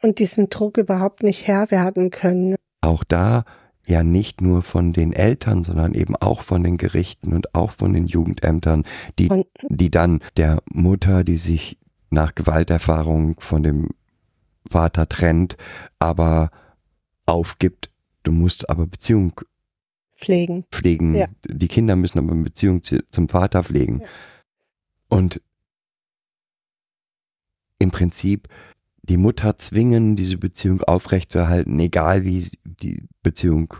[0.00, 2.54] und diesem Druck überhaupt nicht Herr werden können.
[2.80, 3.44] Auch da
[3.86, 7.92] ja nicht nur von den Eltern, sondern eben auch von den Gerichten und auch von
[7.92, 8.84] den Jugendämtern,
[9.18, 9.28] die,
[9.68, 11.78] die dann der Mutter, die sich
[12.10, 13.88] nach Gewalterfahrung von dem
[14.70, 15.56] Vater trennt,
[15.98, 16.50] aber
[17.26, 17.90] aufgibt,
[18.22, 19.40] du musst aber Beziehung
[20.12, 20.64] pflegen.
[20.70, 21.14] Pflegen.
[21.14, 21.26] Ja.
[21.46, 24.00] Die Kinder müssen aber eine Beziehung zum Vater pflegen.
[24.00, 24.06] Ja.
[25.08, 25.40] Und
[27.78, 28.48] im Prinzip
[29.02, 33.74] die Mutter zwingen, diese Beziehung aufrechtzuerhalten, egal wie die Beziehung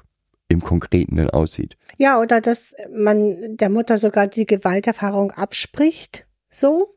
[0.48, 1.76] im Konkreten dann aussieht.
[1.98, 6.88] Ja, oder dass man der Mutter sogar die Gewalterfahrung abspricht so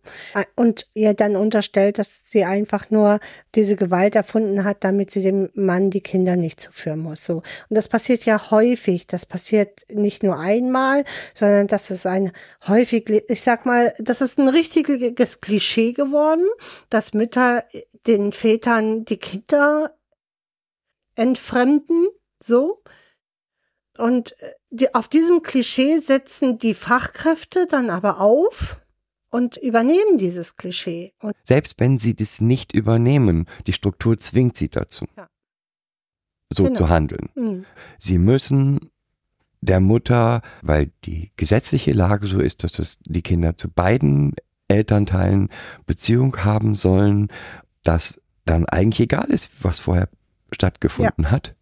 [0.56, 3.20] und ihr dann unterstellt, dass sie einfach nur
[3.56, 7.26] diese Gewalt erfunden hat, damit sie dem Mann die Kinder nicht zuführen muss.
[7.26, 9.08] So und das passiert ja häufig.
[9.08, 12.32] Das passiert nicht nur einmal, sondern das ist ein
[12.68, 16.48] häufig, ich sag mal, das ist ein richtiges Klischee geworden,
[16.90, 17.66] dass Mütter
[18.08, 19.94] den Vätern die Kinder
[21.16, 22.08] entfremden.
[22.42, 22.82] So
[23.98, 24.36] und
[24.70, 28.81] die, auf diesem Klischee setzen die Fachkräfte dann aber auf
[29.32, 31.14] und übernehmen dieses Klischee.
[31.20, 35.28] Und Selbst wenn sie das nicht übernehmen, die Struktur zwingt sie dazu, ja.
[36.52, 36.76] so genau.
[36.76, 37.30] zu handeln.
[37.36, 37.66] Mhm.
[37.98, 38.92] Sie müssen
[39.62, 44.36] der Mutter, weil die gesetzliche Lage so ist, dass das die Kinder zu beiden
[44.68, 45.50] Elternteilen
[45.86, 47.30] Beziehung haben sollen,
[47.84, 50.10] dass dann eigentlich egal ist, was vorher
[50.52, 51.32] stattgefunden ja.
[51.32, 51.56] hat.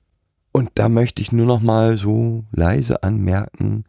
[0.51, 3.86] Und da möchte ich nur noch mal so leise anmerken,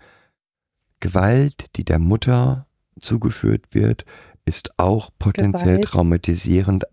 [1.01, 2.67] Gewalt, die der Mutter
[2.99, 4.05] zugeführt wird,
[4.45, 5.85] ist auch potenziell Gewalt.
[5.85, 6.85] traumatisierend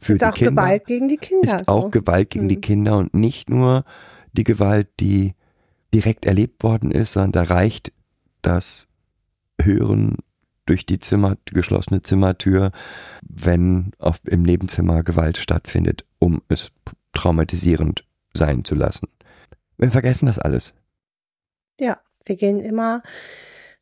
[0.00, 0.50] für ist die auch Kinder.
[0.50, 1.56] Gewalt gegen die Kinder.
[1.56, 2.48] Ist auch Gewalt gegen hm.
[2.48, 3.84] die Kinder und nicht nur
[4.32, 5.34] die Gewalt, die
[5.92, 7.92] direkt erlebt worden ist, sondern da reicht
[8.42, 8.88] das
[9.60, 10.16] Hören
[10.66, 12.72] durch die Zimmer, geschlossene Zimmertür,
[13.22, 16.72] wenn auf, im Nebenzimmer Gewalt stattfindet, um es
[17.12, 19.08] traumatisierend sein zu lassen.
[19.76, 20.74] Wir vergessen das alles.
[21.78, 23.02] Ja, wir gehen immer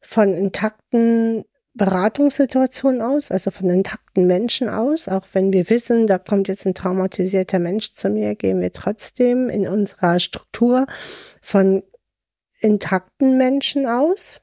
[0.02, 5.08] von intakten Beratungssituation aus, also von intakten Menschen aus.
[5.08, 9.48] Auch wenn wir wissen, da kommt jetzt ein traumatisierter Mensch zu mir, gehen wir trotzdem
[9.48, 10.86] in unserer Struktur
[11.40, 11.82] von
[12.60, 14.40] intakten Menschen aus.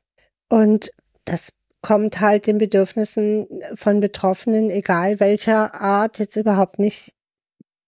[0.49, 0.91] Und
[1.25, 7.13] das kommt halt den Bedürfnissen von Betroffenen, egal welcher Art, jetzt überhaupt nicht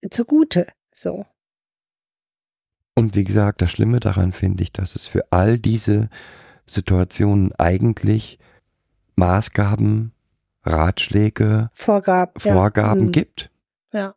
[0.09, 0.67] zugute.
[0.93, 1.25] So.
[2.95, 6.09] Und wie gesagt, das Schlimme daran finde ich, dass es für all diese
[6.73, 8.39] Situationen eigentlich
[9.15, 10.13] Maßgaben,
[10.63, 13.05] Ratschläge, Vorgaben, Vorgaben ja.
[13.07, 13.11] Mhm.
[13.11, 13.51] gibt.
[13.93, 14.15] Ja.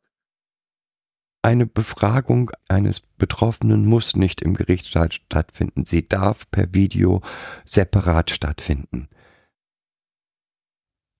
[1.42, 5.84] Eine Befragung eines Betroffenen muss nicht im Gerichtssaal stattfinden.
[5.84, 7.20] Sie darf per Video
[7.64, 9.08] separat stattfinden.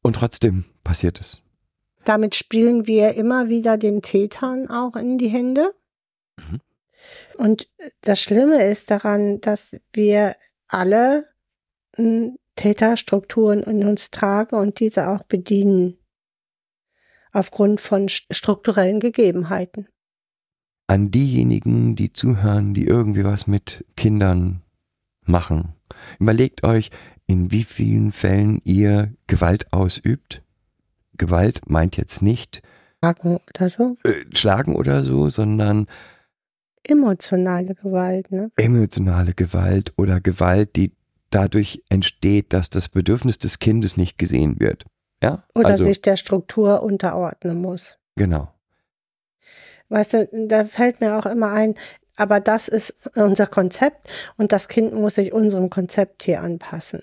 [0.03, 1.43] Und trotzdem passiert es.
[2.05, 5.75] Damit spielen wir immer wieder den Tätern auch in die Hände.
[6.39, 6.61] Mhm.
[7.37, 7.69] Und
[8.03, 10.37] das Schlimme ist daran, dass wir
[10.75, 11.25] alle
[11.97, 15.97] hm, Täterstrukturen in uns tragen und diese auch bedienen.
[17.33, 19.89] Aufgrund von strukturellen Gegebenheiten.
[20.87, 24.63] An diejenigen, die zuhören, die irgendwie was mit Kindern
[25.25, 25.75] machen.
[26.21, 26.91] Überlegt euch,
[27.27, 30.43] in wie vielen Fällen ihr Gewalt ausübt.
[31.17, 32.63] Gewalt meint jetzt nicht
[33.05, 33.97] Schlagen oder so.
[34.05, 35.87] Äh, schlagen oder so, sondern
[36.87, 38.51] emotionale Gewalt, ne?
[38.57, 40.93] Emotionale Gewalt oder Gewalt, die
[41.31, 44.85] dadurch entsteht, dass das Bedürfnis des Kindes nicht gesehen wird.
[45.23, 45.45] Ja?
[45.55, 47.99] Oder also, sich der Struktur unterordnen muss.
[48.17, 48.53] Genau.
[49.89, 51.75] Weißt du, da fällt mir auch immer ein,
[52.17, 57.01] aber das ist unser Konzept und das Kind muss sich unserem Konzept hier anpassen.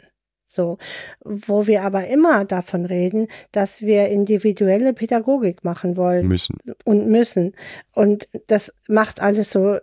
[0.51, 0.77] So,
[1.23, 6.27] wo wir aber immer davon reden, dass wir individuelle Pädagogik machen wollen.
[6.27, 6.57] Müssen.
[6.83, 7.53] Und müssen.
[7.93, 9.77] Und das macht alles so,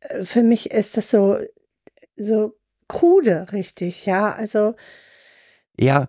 [0.00, 1.38] äh, für mich ist das so,
[2.16, 2.54] so
[2.88, 4.74] krude, richtig, ja, also.
[5.78, 6.08] Ja,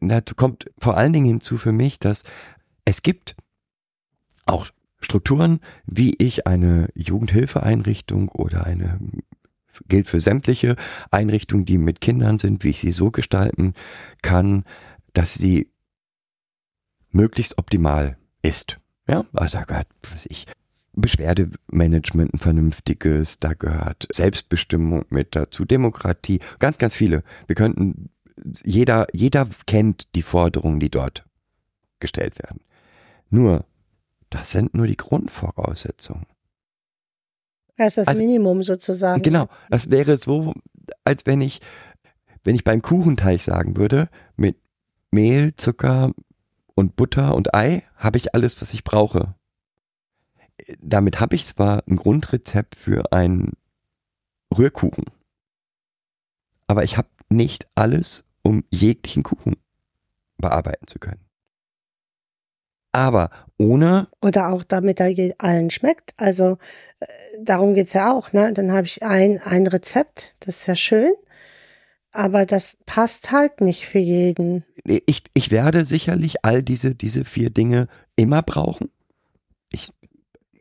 [0.00, 2.24] da kommt vor allen Dingen hinzu für mich, dass
[2.86, 3.36] es gibt
[4.46, 4.66] auch
[5.00, 8.98] Strukturen, wie ich eine Jugendhilfeeinrichtung oder eine
[9.88, 10.76] gilt für sämtliche
[11.10, 13.74] Einrichtungen, die mit Kindern sind, wie ich sie so gestalten
[14.22, 14.64] kann,
[15.12, 15.70] dass sie
[17.10, 18.78] möglichst optimal ist.
[19.08, 20.46] Ja, also da gehört, was ich,
[20.94, 27.22] Beschwerdemanagement ein vernünftiges, da gehört Selbstbestimmung mit dazu, Demokratie, ganz, ganz viele.
[27.46, 28.10] Wir könnten,
[28.62, 31.24] jeder, jeder kennt die Forderungen, die dort
[31.98, 32.60] gestellt werden.
[33.30, 33.64] Nur,
[34.28, 36.26] das sind nur die Grundvoraussetzungen.
[37.76, 39.22] Das ist das also, Minimum sozusagen.
[39.22, 39.48] Genau.
[39.70, 40.54] Das wäre so,
[41.04, 41.60] als wenn ich,
[42.44, 44.56] wenn ich beim Kuchenteig sagen würde, mit
[45.10, 46.12] Mehl, Zucker
[46.74, 49.34] und Butter und Ei habe ich alles, was ich brauche.
[50.80, 53.52] Damit habe ich zwar ein Grundrezept für einen
[54.56, 55.06] Rührkuchen,
[56.66, 59.56] aber ich habe nicht alles, um jeglichen Kuchen
[60.36, 61.20] bearbeiten zu können.
[62.92, 64.08] Aber ohne.
[64.20, 66.14] Oder auch damit er allen schmeckt.
[66.16, 66.58] Also
[67.00, 67.06] äh,
[67.40, 68.52] darum geht's ja auch, ne?
[68.52, 71.12] Dann habe ich ein, ein Rezept, das ist ja schön.
[72.12, 74.64] Aber das passt halt nicht für jeden.
[74.84, 78.90] Ich, ich werde sicherlich all diese, diese vier Dinge immer brauchen.
[79.70, 79.88] Ich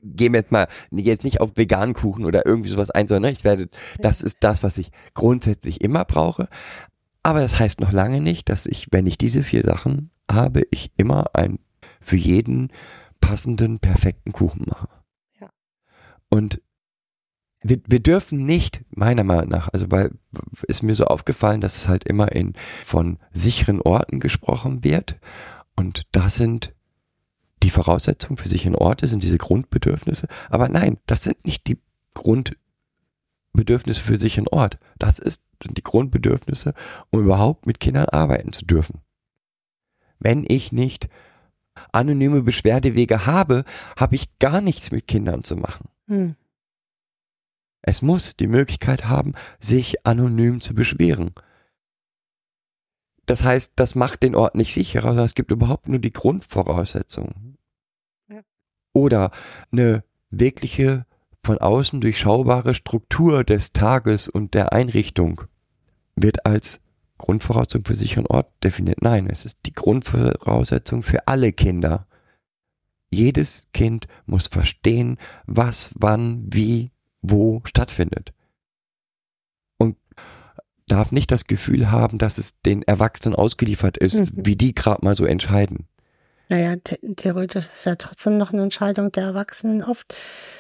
[0.02, 3.70] gehe jetzt mal jetzt nicht auf veganen Kuchen oder irgendwie sowas ein, sondern ich werde,
[4.00, 6.48] das ist das, was ich grundsätzlich immer brauche.
[7.24, 10.92] Aber das heißt noch lange nicht, dass ich, wenn ich diese vier Sachen habe, ich
[10.98, 11.60] immer ein
[12.02, 12.72] für jeden
[13.22, 14.90] passenden, perfekten Kuchen mache.
[15.40, 15.50] Ja.
[16.30, 16.62] Und
[17.64, 20.12] wir, wir dürfen nicht, meiner Meinung nach, also weil
[20.68, 25.20] ist mir so aufgefallen, dass es halt immer in von sicheren Orten gesprochen wird.
[25.76, 26.74] Und das sind
[27.64, 30.28] die Voraussetzungen für sicheren Orte, sind diese Grundbedürfnisse.
[30.50, 31.80] Aber nein, das sind nicht die
[32.16, 34.80] Grundbedürfnisse für sicheren Ort.
[34.98, 36.74] Das ist, sind die Grundbedürfnisse,
[37.12, 39.02] um überhaupt mit Kindern arbeiten zu dürfen.
[40.20, 41.10] Wenn ich nicht
[41.92, 43.64] anonyme Beschwerdewege habe,
[43.98, 45.90] habe ich gar nichts mit Kindern zu machen.
[46.08, 46.36] Hm.
[47.82, 51.32] Es muss die Möglichkeit haben, sich anonym zu beschweren.
[53.26, 57.58] Das heißt, das macht den Ort nicht sicherer, sondern es gibt überhaupt nur die Grundvoraussetzungen.
[58.30, 58.42] Ja.
[58.94, 59.32] Oder
[59.72, 61.06] eine wirkliche
[61.44, 65.42] von außen durchschaubare Struktur des Tages und der Einrichtung
[66.16, 66.84] wird als
[67.22, 69.02] Grundvoraussetzung für sicheren Ort definiert.
[69.02, 72.08] Nein, es ist die Grundvoraussetzung für alle Kinder.
[73.14, 78.34] Jedes Kind muss verstehen, was, wann, wie, wo stattfindet.
[79.78, 79.98] Und
[80.88, 84.30] darf nicht das Gefühl haben, dass es den Erwachsenen ausgeliefert ist, mhm.
[84.34, 85.88] wie die gerade mal so entscheiden.
[86.52, 86.76] Naja,
[87.16, 90.14] theoretisch ist ja trotzdem noch eine Entscheidung der Erwachsenen oft,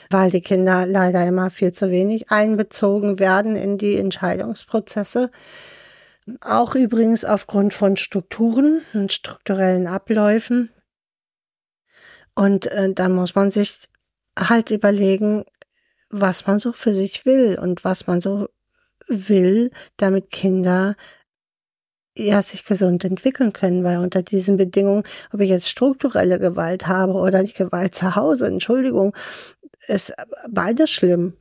[0.09, 5.31] weil die Kinder leider immer viel zu wenig einbezogen werden in die Entscheidungsprozesse.
[6.41, 10.71] Auch übrigens aufgrund von Strukturen und strukturellen Abläufen.
[12.35, 13.89] Und äh, da muss man sich
[14.37, 15.43] halt überlegen,
[16.09, 18.49] was man so für sich will und was man so
[19.07, 20.95] will, damit Kinder
[22.15, 27.13] ja sich gesund entwickeln können, weil unter diesen Bedingungen, ob ich jetzt strukturelle Gewalt habe
[27.13, 29.15] oder die Gewalt zu Hause, Entschuldigung,
[29.87, 30.13] ist
[30.49, 31.35] beides schlimm.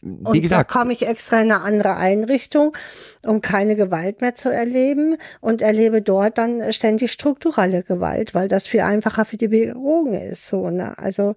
[0.00, 2.76] Wie und gesagt, da komme ich extra in eine andere Einrichtung,
[3.24, 8.66] um keine Gewalt mehr zu erleben und erlebe dort dann ständig strukturelle Gewalt, weil das
[8.66, 10.48] viel einfacher für die Pädagogen ist.
[10.48, 10.98] So, ne?
[10.98, 11.34] Also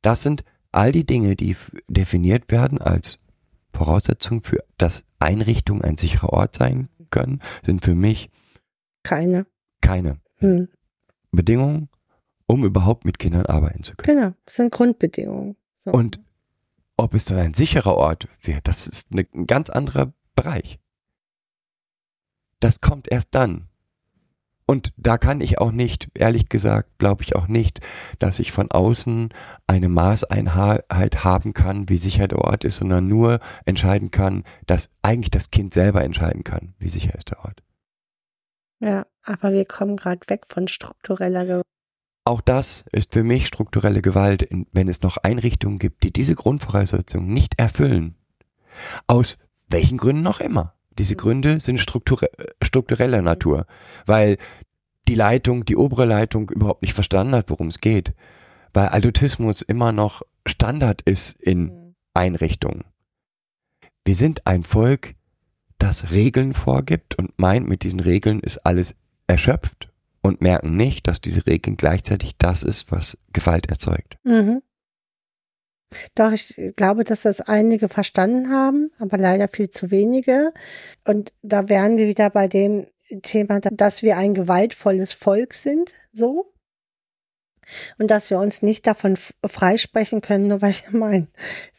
[0.00, 1.56] das sind all die Dinge, die
[1.88, 3.18] definiert werden als
[3.74, 8.30] Voraussetzung für, dass Einrichtungen ein sicherer Ort sein können, sind für mich
[9.02, 9.46] keine,
[9.80, 10.68] keine hm.
[11.30, 11.88] Bedingungen,
[12.46, 14.18] um überhaupt mit Kindern arbeiten zu können.
[14.18, 15.56] Genau, das sind Grundbedingungen.
[15.80, 15.92] So.
[15.92, 16.20] Und
[16.96, 20.78] ob es dann ein sicherer Ort wird, das ist ein ganz anderer Bereich.
[22.60, 23.68] Das kommt erst dann.
[24.66, 27.80] Und da kann ich auch nicht, ehrlich gesagt, glaube ich auch nicht,
[28.18, 29.34] dass ich von außen
[29.66, 35.30] eine Maßeinheit haben kann, wie sicher der Ort ist, sondern nur entscheiden kann, dass eigentlich
[35.30, 37.62] das Kind selber entscheiden kann, wie sicher ist der Ort.
[38.78, 41.66] Ja, aber wir kommen gerade weg von struktureller Gewalt.
[42.24, 47.32] Auch das ist für mich strukturelle Gewalt, wenn es noch Einrichtungen gibt, die diese Grundvoraussetzungen
[47.32, 48.14] nicht erfüllen.
[49.08, 50.74] Aus welchen Gründen auch immer.
[50.98, 52.30] Diese Gründe sind strukture
[52.62, 53.66] struktureller Natur,
[54.06, 54.36] weil
[55.08, 58.14] die Leitung, die obere Leitung überhaupt nicht verstanden hat, worum es geht.
[58.72, 62.84] Weil Adultismus immer noch Standard ist in Einrichtungen.
[64.04, 65.14] Wir sind ein Volk,
[65.78, 69.91] das Regeln vorgibt und meint, mit diesen Regeln ist alles erschöpft
[70.22, 74.16] und merken nicht, dass diese Regeln gleichzeitig das ist, was Gewalt erzeugt.
[74.22, 74.62] Mhm.
[76.14, 80.54] Doch, ich glaube, dass das einige verstanden haben, aber leider viel zu wenige.
[81.04, 82.86] Und da wären wir wieder bei dem
[83.22, 86.52] Thema, dass wir ein gewaltvolles Volk sind, so.
[87.98, 91.28] Und dass wir uns nicht davon freisprechen können, nur weil ich meine,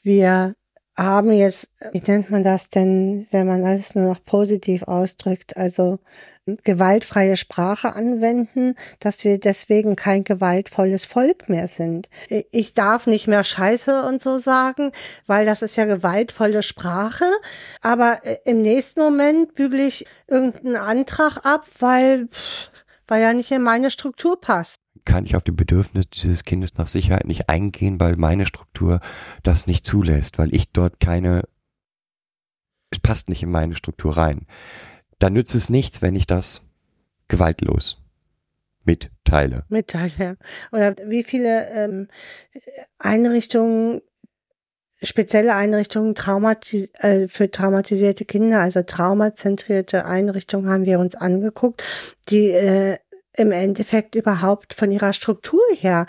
[0.01, 0.53] wir
[0.95, 5.99] haben jetzt, wie nennt man das denn, wenn man alles nur noch positiv ausdrückt, also
[6.45, 12.09] gewaltfreie Sprache anwenden, dass wir deswegen kein gewaltvolles Volk mehr sind.
[12.51, 14.91] Ich darf nicht mehr Scheiße und so sagen,
[15.25, 17.25] weil das ist ja gewaltvolle Sprache.
[17.81, 22.27] Aber im nächsten Moment bügele ich irgendeinen Antrag ab, weil,
[23.07, 26.87] weil ja nicht in meine Struktur passt kann ich auf die Bedürfnisse dieses Kindes nach
[26.87, 29.01] Sicherheit nicht eingehen, weil meine Struktur
[29.41, 31.43] das nicht zulässt, weil ich dort keine,
[32.89, 34.47] es passt nicht in meine Struktur rein
[35.23, 36.63] dann nützt es nichts, wenn ich das
[37.29, 38.01] gewaltlos
[38.83, 39.63] mitteile.
[39.69, 40.35] Mitteile.
[40.73, 42.09] Oder wie viele ähm,
[42.97, 44.01] Einrichtungen,
[45.01, 51.83] spezielle Einrichtungen traumatis äh, für traumatisierte Kinder, also traumazentrierte Einrichtungen haben wir uns angeguckt,
[52.27, 52.97] die äh,
[53.37, 56.05] im Endeffekt überhaupt von ihrer Struktur her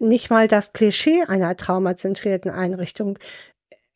[0.00, 3.18] nicht mal das Klischee einer traumazentrierten Einrichtung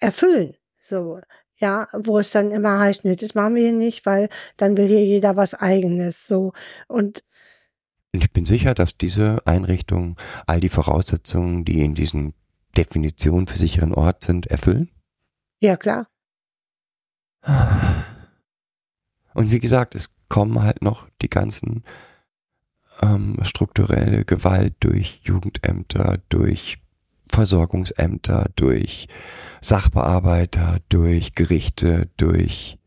[0.00, 0.54] erfüllen.
[0.82, 1.20] So,
[1.60, 4.86] ja, wo es dann immer heißt, nö, das machen wir hier nicht, weil dann will
[4.86, 6.52] hier jeder was eigenes, so.
[6.88, 7.22] Und
[8.12, 12.34] ich bin sicher, dass diese Einrichtungen all die Voraussetzungen, die in diesen
[12.76, 14.90] Definitionen für sicheren Ort sind, erfüllen?
[15.60, 16.08] Ja, klar.
[19.34, 21.84] Und wie gesagt, es kommen halt noch die ganzen
[23.00, 26.78] ähm, strukturelle Gewalt durch Jugendämter, durch
[27.30, 29.08] Versorgungsämter, durch
[29.60, 32.78] Sachbearbeiter, durch Gerichte, durch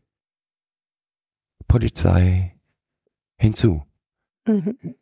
[1.68, 2.54] Polizei
[3.36, 3.82] hinzu.
[4.46, 4.96] Mhm.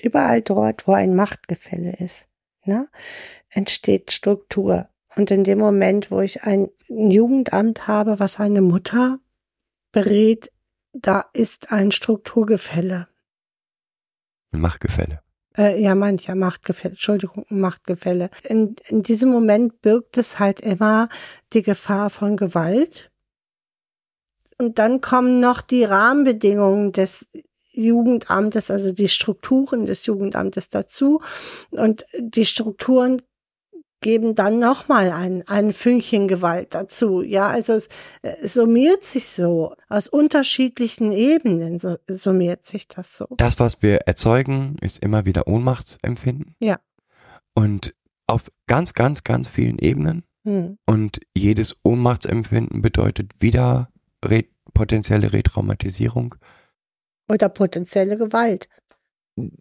[0.00, 2.26] Überall dort, wo ein Machtgefälle ist,
[2.64, 2.88] ne,
[3.50, 4.88] entsteht Struktur.
[5.14, 9.20] Und in dem Moment, wo ich ein Jugendamt habe, was eine Mutter
[9.92, 10.50] berät,
[10.92, 13.08] da ist ein Strukturgefälle.
[14.52, 15.21] Ein Machtgefälle.
[15.56, 18.30] Äh, ja, mancher Machtgefälle, Entschuldigung, Machtgefälle.
[18.44, 21.08] In, in diesem Moment birgt es halt immer
[21.52, 23.10] die Gefahr von Gewalt.
[24.58, 27.28] Und dann kommen noch die Rahmenbedingungen des
[27.72, 31.20] Jugendamtes, also die Strukturen des Jugendamtes dazu.
[31.70, 33.22] Und die Strukturen
[34.02, 37.22] geben dann nochmal ein, ein Fünkchen Gewalt dazu.
[37.22, 37.88] Ja, also es,
[38.20, 39.74] es summiert sich so.
[39.88, 43.26] Aus unterschiedlichen Ebenen so, summiert sich das so.
[43.38, 46.54] Das, was wir erzeugen, ist immer wieder Ohnmachtsempfinden.
[46.60, 46.76] Ja.
[47.54, 47.94] Und
[48.26, 50.24] auf ganz, ganz, ganz vielen Ebenen.
[50.44, 50.78] Hm.
[50.86, 53.90] Und jedes Ohnmachtsempfinden bedeutet wieder
[54.24, 56.34] re potenzielle Retraumatisierung.
[57.28, 58.68] Oder potenzielle Gewalt.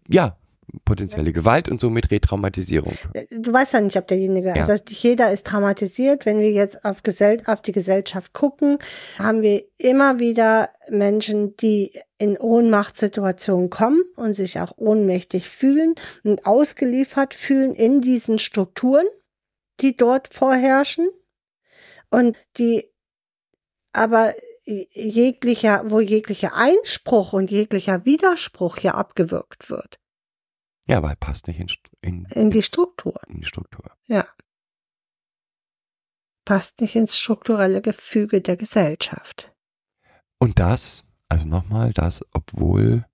[0.07, 0.37] Ja,
[0.85, 2.93] potenzielle Gewalt und somit Retraumatisierung.
[3.13, 4.55] Äh, du weißt ja nicht, ob derjenige, ja.
[4.55, 6.25] also nicht jeder ist traumatisiert.
[6.25, 8.77] Wenn wir jetzt auf, Gesell auf die Gesellschaft gucken,
[9.17, 16.45] haben wir immer wieder Menschen, die in Ohnmachtssituationen kommen und sich auch ohnmächtig fühlen und
[16.45, 19.05] ausgeliefert fühlen in diesen Strukturen,
[19.79, 21.09] die dort vorherrschen
[22.09, 22.85] und die
[23.93, 24.33] aber
[24.65, 30.00] jeglicher, wo jeglicher Einspruch und jeglicher Widerspruch ja abgewirkt wird.
[30.87, 31.69] Ja, weil passt nicht in,
[32.01, 33.19] in, in die Struktur.
[33.27, 33.91] In die Struktur.
[34.07, 34.27] Ja.
[36.45, 39.53] Passt nicht ins strukturelle Gefüge der Gesellschaft.
[40.39, 43.05] Und das, also nochmal, das, obwohl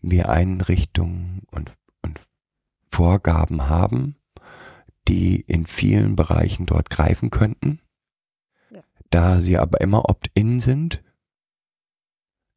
[0.00, 2.26] wir Einrichtungen und, und
[2.90, 4.16] Vorgaben haben,
[5.06, 7.80] die in vielen Bereichen dort greifen könnten,
[8.70, 8.82] ja.
[9.10, 11.02] da sie aber immer opt-in sind,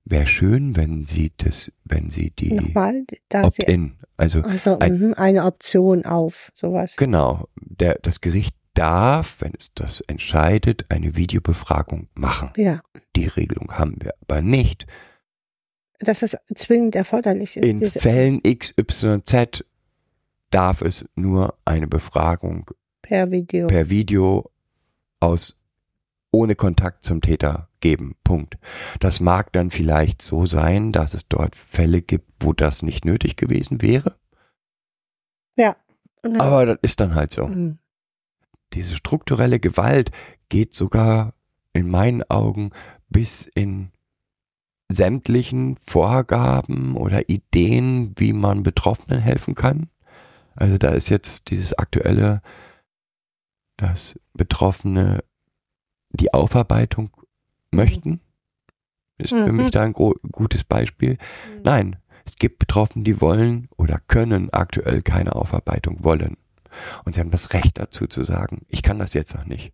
[0.05, 5.45] Wäre schön, wenn Sie das, wenn Sie die Nochmal, Opt-in, also also ein, mhm, eine
[5.45, 6.97] Option auf sowas.
[6.97, 12.51] Genau, der, das Gericht darf, wenn es das entscheidet, eine Videobefragung machen.
[12.55, 12.81] Ja.
[13.15, 14.87] Die Regelung haben wir aber nicht.
[15.99, 17.65] Dass es zwingend erforderlich ist.
[17.65, 19.63] In Fällen XYZ
[20.49, 22.69] darf es nur eine Befragung
[23.01, 23.67] per Video.
[23.67, 24.51] per Video
[25.19, 25.60] aus
[26.31, 28.15] ohne Kontakt zum Täter geben.
[28.23, 28.57] Punkt.
[28.99, 33.35] Das mag dann vielleicht so sein, dass es dort Fälle gibt, wo das nicht nötig
[33.35, 34.15] gewesen wäre,
[35.57, 35.75] ja.
[36.21, 37.47] Dann- aber das ist dann halt so.
[37.47, 37.79] Mhm.
[38.73, 40.11] Diese strukturelle Gewalt
[40.49, 41.33] geht sogar
[41.73, 42.71] in meinen Augen
[43.09, 43.91] bis in
[44.89, 49.89] sämtlichen Vorgaben oder Ideen, wie man Betroffenen helfen kann.
[50.55, 52.41] Also da ist jetzt dieses aktuelle,
[53.77, 55.23] dass Betroffene
[56.13, 57.11] die Aufarbeitung
[57.71, 58.21] möchten.
[59.17, 59.57] Ist für Mhm.
[59.57, 61.17] mich da ein gutes Beispiel.
[61.63, 66.37] Nein, es gibt Betroffene, die wollen oder können aktuell keine Aufarbeitung wollen.
[67.05, 69.73] Und sie haben das Recht dazu zu sagen, ich kann das jetzt noch nicht.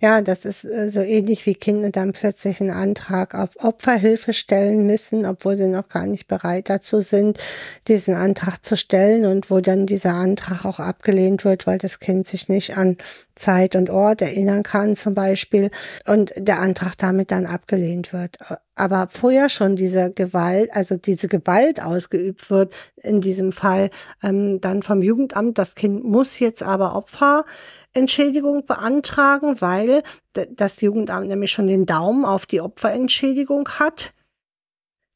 [0.00, 4.86] Ja, das ist äh, so ähnlich wie Kinder dann plötzlich einen Antrag auf Opferhilfe stellen
[4.86, 7.38] müssen, obwohl sie noch gar nicht bereit dazu sind,
[7.86, 12.26] diesen Antrag zu stellen und wo dann dieser Antrag auch abgelehnt wird, weil das Kind
[12.26, 12.96] sich nicht an
[13.34, 15.70] Zeit und Ort erinnern kann zum Beispiel
[16.06, 18.38] und der Antrag damit dann abgelehnt wird.
[18.74, 23.90] Aber vorher schon diese Gewalt, also diese Gewalt ausgeübt wird, in diesem Fall
[24.22, 27.44] ähm, dann vom Jugendamt, das Kind muss jetzt aber Opfer
[27.94, 34.12] Entschädigung beantragen, weil das Jugendamt nämlich schon den Daumen auf die Opferentschädigung hat.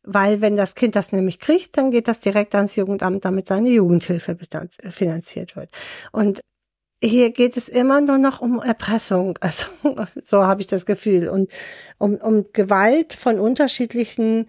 [0.05, 3.69] Weil wenn das Kind das nämlich kriegt, dann geht das direkt ans Jugendamt, damit seine
[3.69, 4.37] Jugendhilfe
[4.91, 5.69] finanziert wird.
[6.11, 6.41] Und
[7.05, 9.39] hier geht es immer nur noch um Erpressung.
[9.41, 9.67] Also
[10.25, 11.29] so habe ich das Gefühl.
[11.29, 11.53] Und
[11.99, 14.49] um, um Gewalt von unterschiedlichen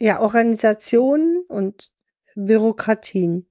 [0.00, 1.92] ja, Organisationen und
[2.34, 3.46] Bürokratien.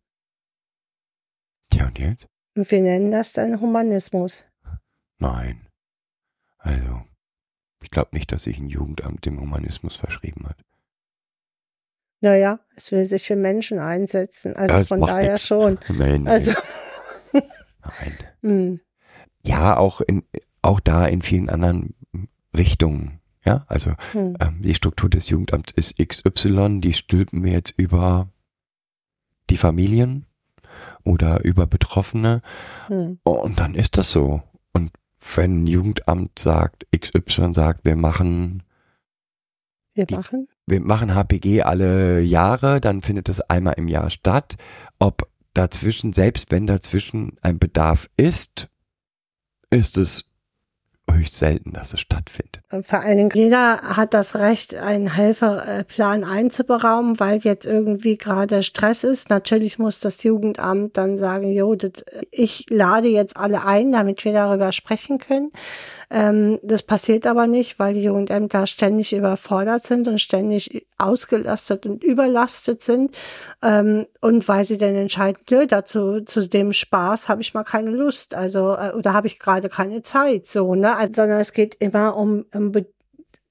[1.70, 2.28] Tja, und jetzt?
[2.56, 4.44] Und wir nennen das dann Humanismus.
[5.20, 5.68] Nein.
[6.58, 7.02] Also,
[7.82, 10.58] ich glaube nicht, dass sich ein Jugendamt dem Humanismus verschrieben hat.
[12.22, 14.56] Naja, es will sich für Menschen einsetzen.
[14.56, 15.48] Also Das von daher nix.
[15.48, 15.80] schon.
[15.90, 16.52] Nein, Also,
[17.32, 18.18] nein.
[18.42, 18.80] mh,
[19.44, 20.24] Ja, auch in,
[20.62, 21.96] auch da in vielen anderen
[22.56, 23.22] Richtungen.
[23.44, 28.30] Ja, also hm, ähm, die Struktur des Jugendamts ist XY, die stülpen wir jetzt über
[29.50, 30.28] die Familien
[31.04, 32.42] oder über Betroffene
[32.88, 34.42] hm, und dann ist das so.
[34.74, 34.92] Und
[35.36, 38.64] wenn ein Jugendamt sagt, XY sagt, wir machen
[39.94, 40.48] wir Die- machen.
[40.68, 44.56] wir machen HPG alle Jahre, dann findet das einmal im Jahr statt.
[45.00, 48.70] Ob dazwischen, selbst wenn dazwischen ein Bedarf ist,
[49.70, 50.31] ist es
[51.14, 52.62] höchst selten, dass es stattfindet.
[52.84, 59.04] Vor allen Dingen, jeder hat das Recht, einen Helferplan einzuberaumen, weil jetzt irgendwie gerade Stress
[59.04, 59.30] ist.
[59.30, 61.76] Natürlich muss das Jugendamt dann sagen, jo,
[62.32, 65.52] ich lade jetzt alle ein, damit wir darüber sprechen können.
[66.10, 72.04] Ähm, das passiert aber nicht, weil die Jugendämter ständig überfordert sind und ständig ausgelastet und
[72.04, 73.16] überlastet sind.
[73.62, 77.92] Ähm, und weil sie dann entscheiden, nö, dazu, zu dem Spaß habe ich mal keine
[77.92, 78.36] Lust.
[78.36, 80.96] Also, äh, oder habe ich gerade keine Zeit, so, ne?
[80.96, 82.86] Also, sondern es geht immer um, um Be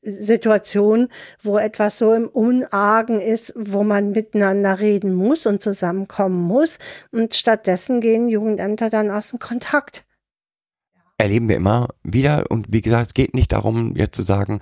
[0.03, 1.09] Situationen,
[1.42, 6.78] wo etwas so im Unargen ist, wo man miteinander reden muss und zusammenkommen muss.
[7.12, 10.05] Und stattdessen gehen Jugendämter dann aus dem Kontakt.
[11.18, 14.61] Erleben wir immer wieder und wie gesagt, es geht nicht darum, jetzt zu sagen,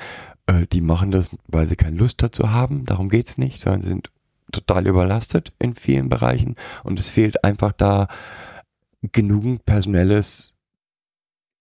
[0.48, 3.88] äh, die machen das, weil sie keine Lust dazu haben, darum geht's nicht, sondern sie
[3.88, 4.10] sind
[4.50, 8.08] total überlastet in vielen Bereichen und es fehlt einfach da
[9.02, 10.54] genügend personelles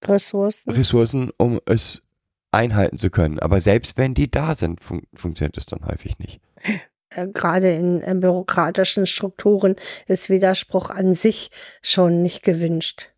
[0.04, 0.72] Ressourcen.
[0.72, 2.04] Ressourcen, um es
[2.52, 3.40] einhalten zu können.
[3.40, 6.40] Aber selbst wenn die da sind, fun funktioniert es dann häufig nicht.
[7.10, 9.76] äh, gerade in, in bürokratischen Strukturen
[10.08, 13.12] ist Widerspruch an sich schon nicht gewünscht.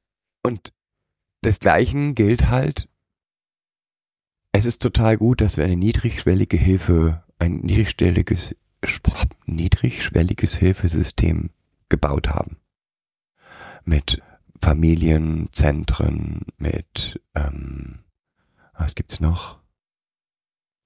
[0.44, 0.74] Und
[1.46, 2.89] desgleichen gilt halt,
[4.52, 8.56] es ist total gut, dass wir eine niedrigschwellige Hilfe, ein niedrigschwelliges,
[9.46, 11.50] niedrigschwelliges Hilfesystem
[11.90, 12.58] gebaut haben.
[13.86, 14.22] Mit
[14.62, 18.00] Familienzentren, mit, ähm,
[18.74, 19.60] was gibt's noch?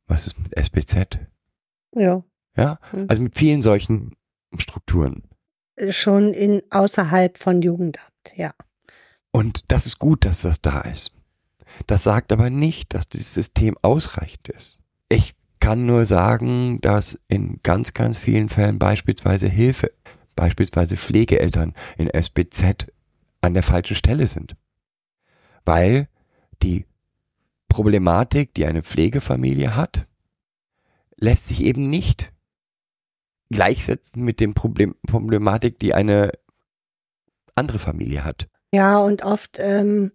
[0.08, 1.20] Was ist mit SBZ?
[1.96, 2.24] Ja,
[2.56, 3.08] Ja, Hm.
[3.10, 4.16] also mit vielen solchen
[4.58, 5.24] Strukturen.
[5.90, 8.54] schon in außerhalb von Jugendamt, ja.
[9.32, 11.16] Und das ist gut, dass das da ist.
[11.88, 14.78] Das sagt aber nicht, dass dieses System ausreichend ist.
[15.10, 19.92] Ich kann nur sagen, dass in ganz, ganz vielen Fällen beispielsweise Hilfe,
[20.36, 22.88] beispielsweise Pflegeeltern in SBZ
[23.42, 24.56] an der falschen Stelle sind.
[25.66, 26.10] Weil
[26.62, 26.86] die
[27.70, 30.06] Problematik, die eine Pflegefamilie hat,
[31.18, 32.32] lässt sich eben nicht
[33.50, 36.32] gleichsetzen mit dem Problem, Problematik, die eine
[37.56, 38.48] andere Familie hat.
[38.74, 40.12] Ja, und oft ähm,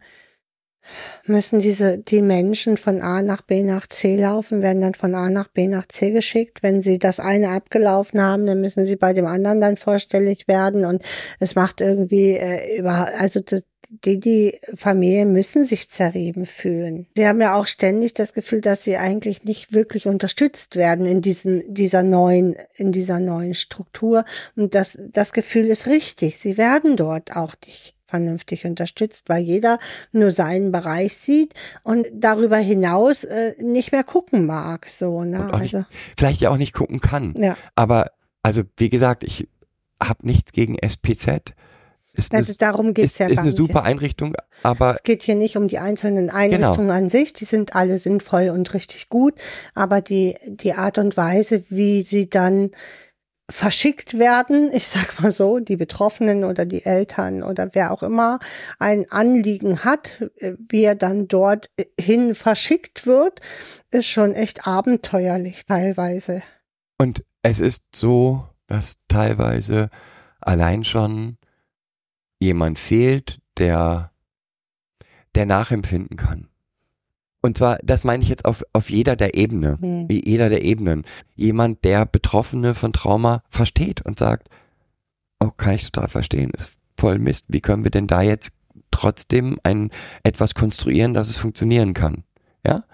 [1.26, 5.30] müssen diese die Menschen von A nach B nach C laufen, werden dann von A
[5.30, 6.62] nach B nach C geschickt.
[6.62, 10.84] Wenn sie das eine abgelaufen haben, dann müssen sie bei dem anderen dann vorstellig werden
[10.84, 11.02] und
[11.38, 17.06] es macht irgendwie äh, über also das, die die Familien müssen sich zerrieben fühlen.
[17.16, 21.22] Sie haben ja auch ständig das Gefühl, dass sie eigentlich nicht wirklich unterstützt werden in
[21.22, 24.24] diesem dieser neuen in dieser neuen Struktur
[24.56, 26.38] und das das Gefühl ist richtig.
[26.38, 29.78] Sie werden dort auch nicht vernünftig unterstützt, weil jeder
[30.12, 31.54] nur seinen Bereich sieht
[31.84, 34.88] und darüber hinaus äh, nicht mehr gucken mag.
[34.88, 35.52] So, ne?
[35.52, 37.34] Also nicht, vielleicht ja auch nicht gucken kann.
[37.38, 37.56] ja.
[37.76, 38.10] Aber,
[38.42, 39.48] also, wie gesagt, ich
[40.02, 41.54] habe nichts gegen SPZ.
[42.14, 44.34] Ist, Also eine- darum geht's ist, ja ist eine super Einrichtung,
[44.64, 46.36] aber Es geht hier nicht um die einzelnen Genau.
[46.38, 49.34] Einrichtungen an sich, die sind alle sinnvoll und richtig gut,
[49.74, 52.70] aber die, die Art und Weise, wie sie dann
[53.50, 58.38] verschickt werden, ich sag mal so, die Betroffenen oder die Eltern oder wer auch immer
[58.78, 63.40] ein Anliegen hat, äh, wie er dann dort äh, hin verschickt wird,
[63.90, 66.42] ist schon echt abenteuerlich teilweise.
[66.98, 69.88] Und es ist so, dass teilweise
[70.40, 71.38] allein schon
[72.40, 74.12] jemand fehlt, der,
[75.34, 76.47] der nachempfinden kann.
[77.40, 80.08] Und zwar, das meine ich jetzt auf, auf jeder der Ebene, Hm.
[80.08, 81.04] wie jeder der Ebenen.
[81.36, 84.48] Jemand, der Betroffene von Trauma versteht und sagt,
[85.40, 87.44] oh, kann ich total verstehen, ist voll Mist.
[87.48, 88.54] Wie können wir denn da jetzt
[88.90, 89.90] trotzdem ein,
[90.24, 92.24] etwas konstruieren, dass es funktionieren kann?
[92.66, 92.84] Ja?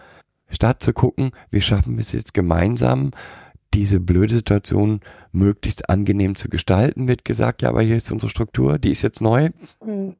[0.51, 3.13] Statt zu gucken, wie schaffen wir es jetzt gemeinsam,
[3.73, 5.01] diese blöde Situation
[5.33, 9.21] möglichst angenehm zu gestalten, wird gesagt, ja, aber hier ist unsere Struktur, die ist jetzt
[9.23, 9.51] neu,
[9.83, 10.17] Hm.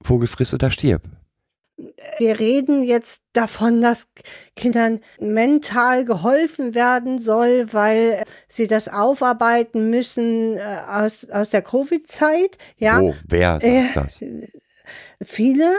[0.00, 1.02] Vogel friss oder stirb.
[2.18, 4.08] Wir reden jetzt davon, dass
[4.54, 12.58] Kindern mental geholfen werden soll, weil sie das aufarbeiten müssen äh, aus, aus der Covid-Zeit.
[12.76, 14.20] Ja, Oh, wer sagt Äh, das?
[15.22, 15.76] viele.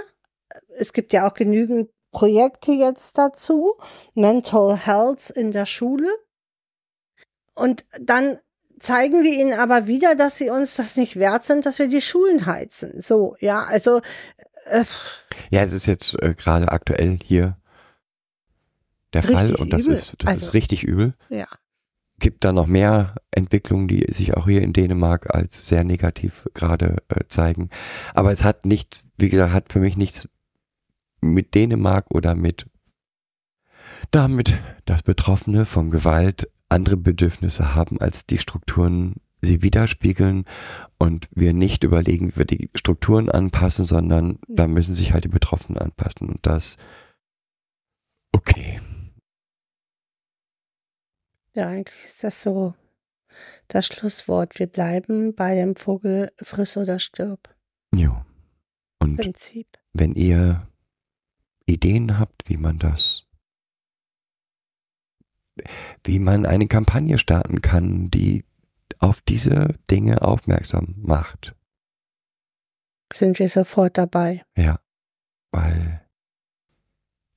[0.78, 3.76] Es gibt ja auch genügend Projekte jetzt dazu.
[4.14, 6.10] Mental Health in der Schule.
[7.54, 8.39] Und dann
[8.80, 12.02] zeigen wir ihnen aber wieder, dass sie uns das nicht wert sind, dass wir die
[12.02, 13.02] Schulen heizen.
[13.02, 14.02] So, ja, also,
[14.66, 14.84] äh,
[15.49, 17.57] Ja, es ist jetzt äh, gerade aktuell hier
[19.13, 19.95] der Fall und das übel.
[19.95, 21.13] ist das Also- ist richtig übel.
[21.30, 21.47] ja.
[22.18, 26.95] Gibt da noch mehr Entwicklungen, die sich auch hier in Dänemark als sehr negativ gerade
[27.09, 27.70] äh, zeigen.
[28.13, 30.30] Aber es hat nicht, wie gesagt, hat für mich nichts
[31.20, 32.68] mit Dänemark oder mit
[34.11, 39.16] damit, dass Betroffene von Gewalt andere Bedürfnisse haben, als die Strukturen
[39.46, 40.46] sie widerspiegeln
[40.98, 45.30] und wir nicht überlegen, wie wir die Strukturen anpassen, sondern da müssen sich halt die
[45.30, 46.78] Betroffenen anpassen und das
[48.34, 48.82] okay.
[51.54, 52.74] Ja, eigentlich ist das so
[53.70, 54.60] das Schlusswort.
[54.60, 57.56] Wir bleiben bei dem Vogel friss oder stirb
[57.93, 58.26] Jo.
[59.00, 59.68] Und Prinzip.
[59.93, 60.68] wenn ihr
[61.66, 63.26] Ideen habt, wie man das,
[66.04, 68.43] wie man eine Kampagne starten kann, die
[69.00, 71.56] auf diese Dinge aufmerksam macht.
[73.14, 74.44] Sind wir sofort dabei.
[74.58, 74.80] Ja,
[75.52, 76.02] weil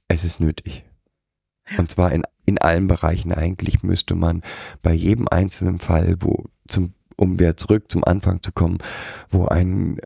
[0.09, 0.85] es ist nötig.
[1.77, 3.33] Und zwar in, in allen Bereichen.
[3.33, 4.43] Eigentlich müsste man
[4.83, 8.79] bei jedem einzelnen Fall, wo zum, um wieder zurück zum Anfang zu kommen,
[9.29, 10.01] wo ein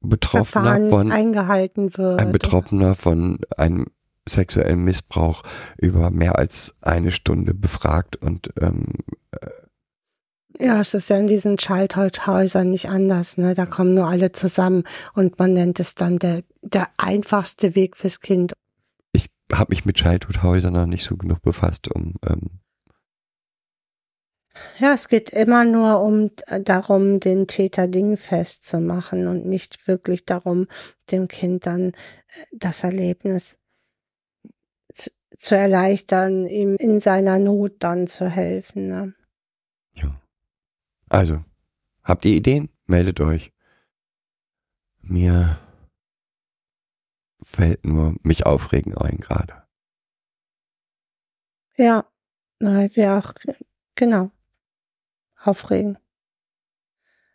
[0.00, 2.20] Betroffener von eingehalten wird.
[2.20, 3.86] ein Betroffener von einem
[4.28, 5.44] sexuellen Missbrauch
[5.78, 8.86] über mehr als eine Stunde befragt und ähm,
[10.58, 13.38] Ja, es ist ja in diesen Childhood-Häusern nicht anders.
[13.38, 13.54] Ne?
[13.54, 14.84] Da kommen nur alle zusammen
[15.14, 18.52] und man nennt es dann der, der einfachste Weg fürs Kind.
[19.12, 22.60] ich habe mich mit Childhood-Häusern noch nicht so genug befasst, um ähm,
[24.78, 29.88] Ja, es geht immer nur um äh, darum, den Täter dingfest zu machen und nicht
[29.88, 30.66] wirklich darum,
[31.10, 31.92] dem Kind dann äh,
[32.52, 33.56] das Erlebnis
[34.92, 38.88] zu, zu erleichtern, ihm in seiner Not dann zu helfen.
[38.88, 39.14] Ne?
[41.12, 41.44] Also,
[42.02, 42.70] habt ihr Ideen?
[42.86, 43.52] Meldet euch.
[45.02, 45.58] Mir
[47.42, 49.62] fällt nur mich aufregen ein gerade.
[51.76, 52.06] Ja,
[52.60, 53.34] weil wir auch,
[53.94, 54.30] genau,
[55.36, 55.98] aufregen.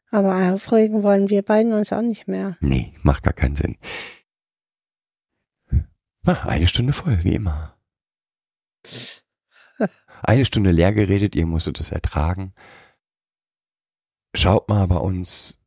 [0.10, 2.58] Aber aufregen wollen wir beiden uns auch nicht mehr.
[2.62, 3.78] Nee, macht gar keinen Sinn.
[6.26, 7.78] Ah, Eine Stunde voll, wie immer.
[10.24, 12.56] Eine Stunde leer geredet, ihr musstet es ertragen.
[14.38, 15.60] Schaut mal bei uns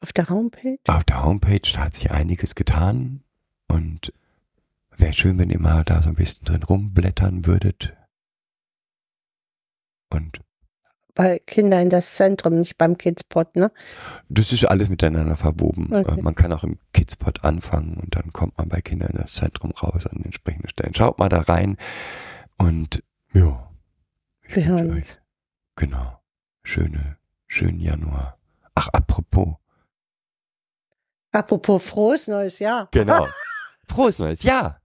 [0.00, 0.78] Auf der Homepage?
[0.86, 3.24] auf der Homepage, da hat sich einiges getan
[3.66, 4.12] und
[4.96, 7.96] wäre schön, wenn ihr mal da so ein bisschen drin rumblättern würdet.
[10.10, 10.40] Und
[11.14, 13.72] bei Kinder in das Zentrum, nicht beim Kidspot, ne?
[14.28, 15.92] Das ist alles miteinander verwoben.
[15.92, 16.18] Okay.
[16.18, 19.32] Äh, Man kann auch im Kidspot anfangen und dann kommt man bei Kindern in das
[19.34, 20.94] Zentrum raus an den entsprechenden Stellen.
[20.94, 21.76] Schaut mal da rein
[22.56, 23.68] und ja.
[24.48, 25.18] Wir hören uns.
[25.76, 26.20] Genau.
[26.64, 27.18] Schöne,
[27.52, 28.38] schönen Januar.
[28.74, 29.56] Ach, apropos.
[31.32, 32.88] Apropos frohes neues Jahr.
[32.90, 33.26] Genau.
[33.88, 34.80] Frohes neues Jahr.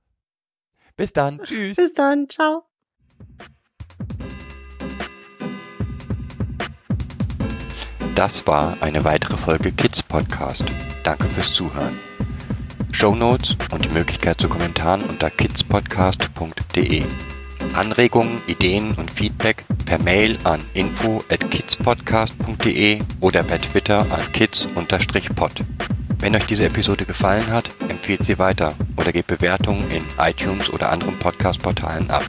[0.98, 1.40] Bis dann.
[1.44, 1.78] Tschüss.
[1.78, 2.66] Bis dann, ciao.
[8.16, 10.66] Das war eine weitere Folge Kids Podcast.
[11.04, 11.98] Danke fürs Zuhören.
[12.92, 17.06] Shownotes und die Möglichkeit zu Kommentaren unter kidspodcast.de.
[17.74, 25.64] Anregungen, Ideen und Feedback per Mail an info at kidspodcast.de oder per Twitter an kids-pod.
[26.20, 30.92] Wenn euch diese Episode gefallen hat, empfehlt sie weiter oder gebt Bewertungen in iTunes oder
[30.92, 32.26] anderen Podcast-Portalen ab.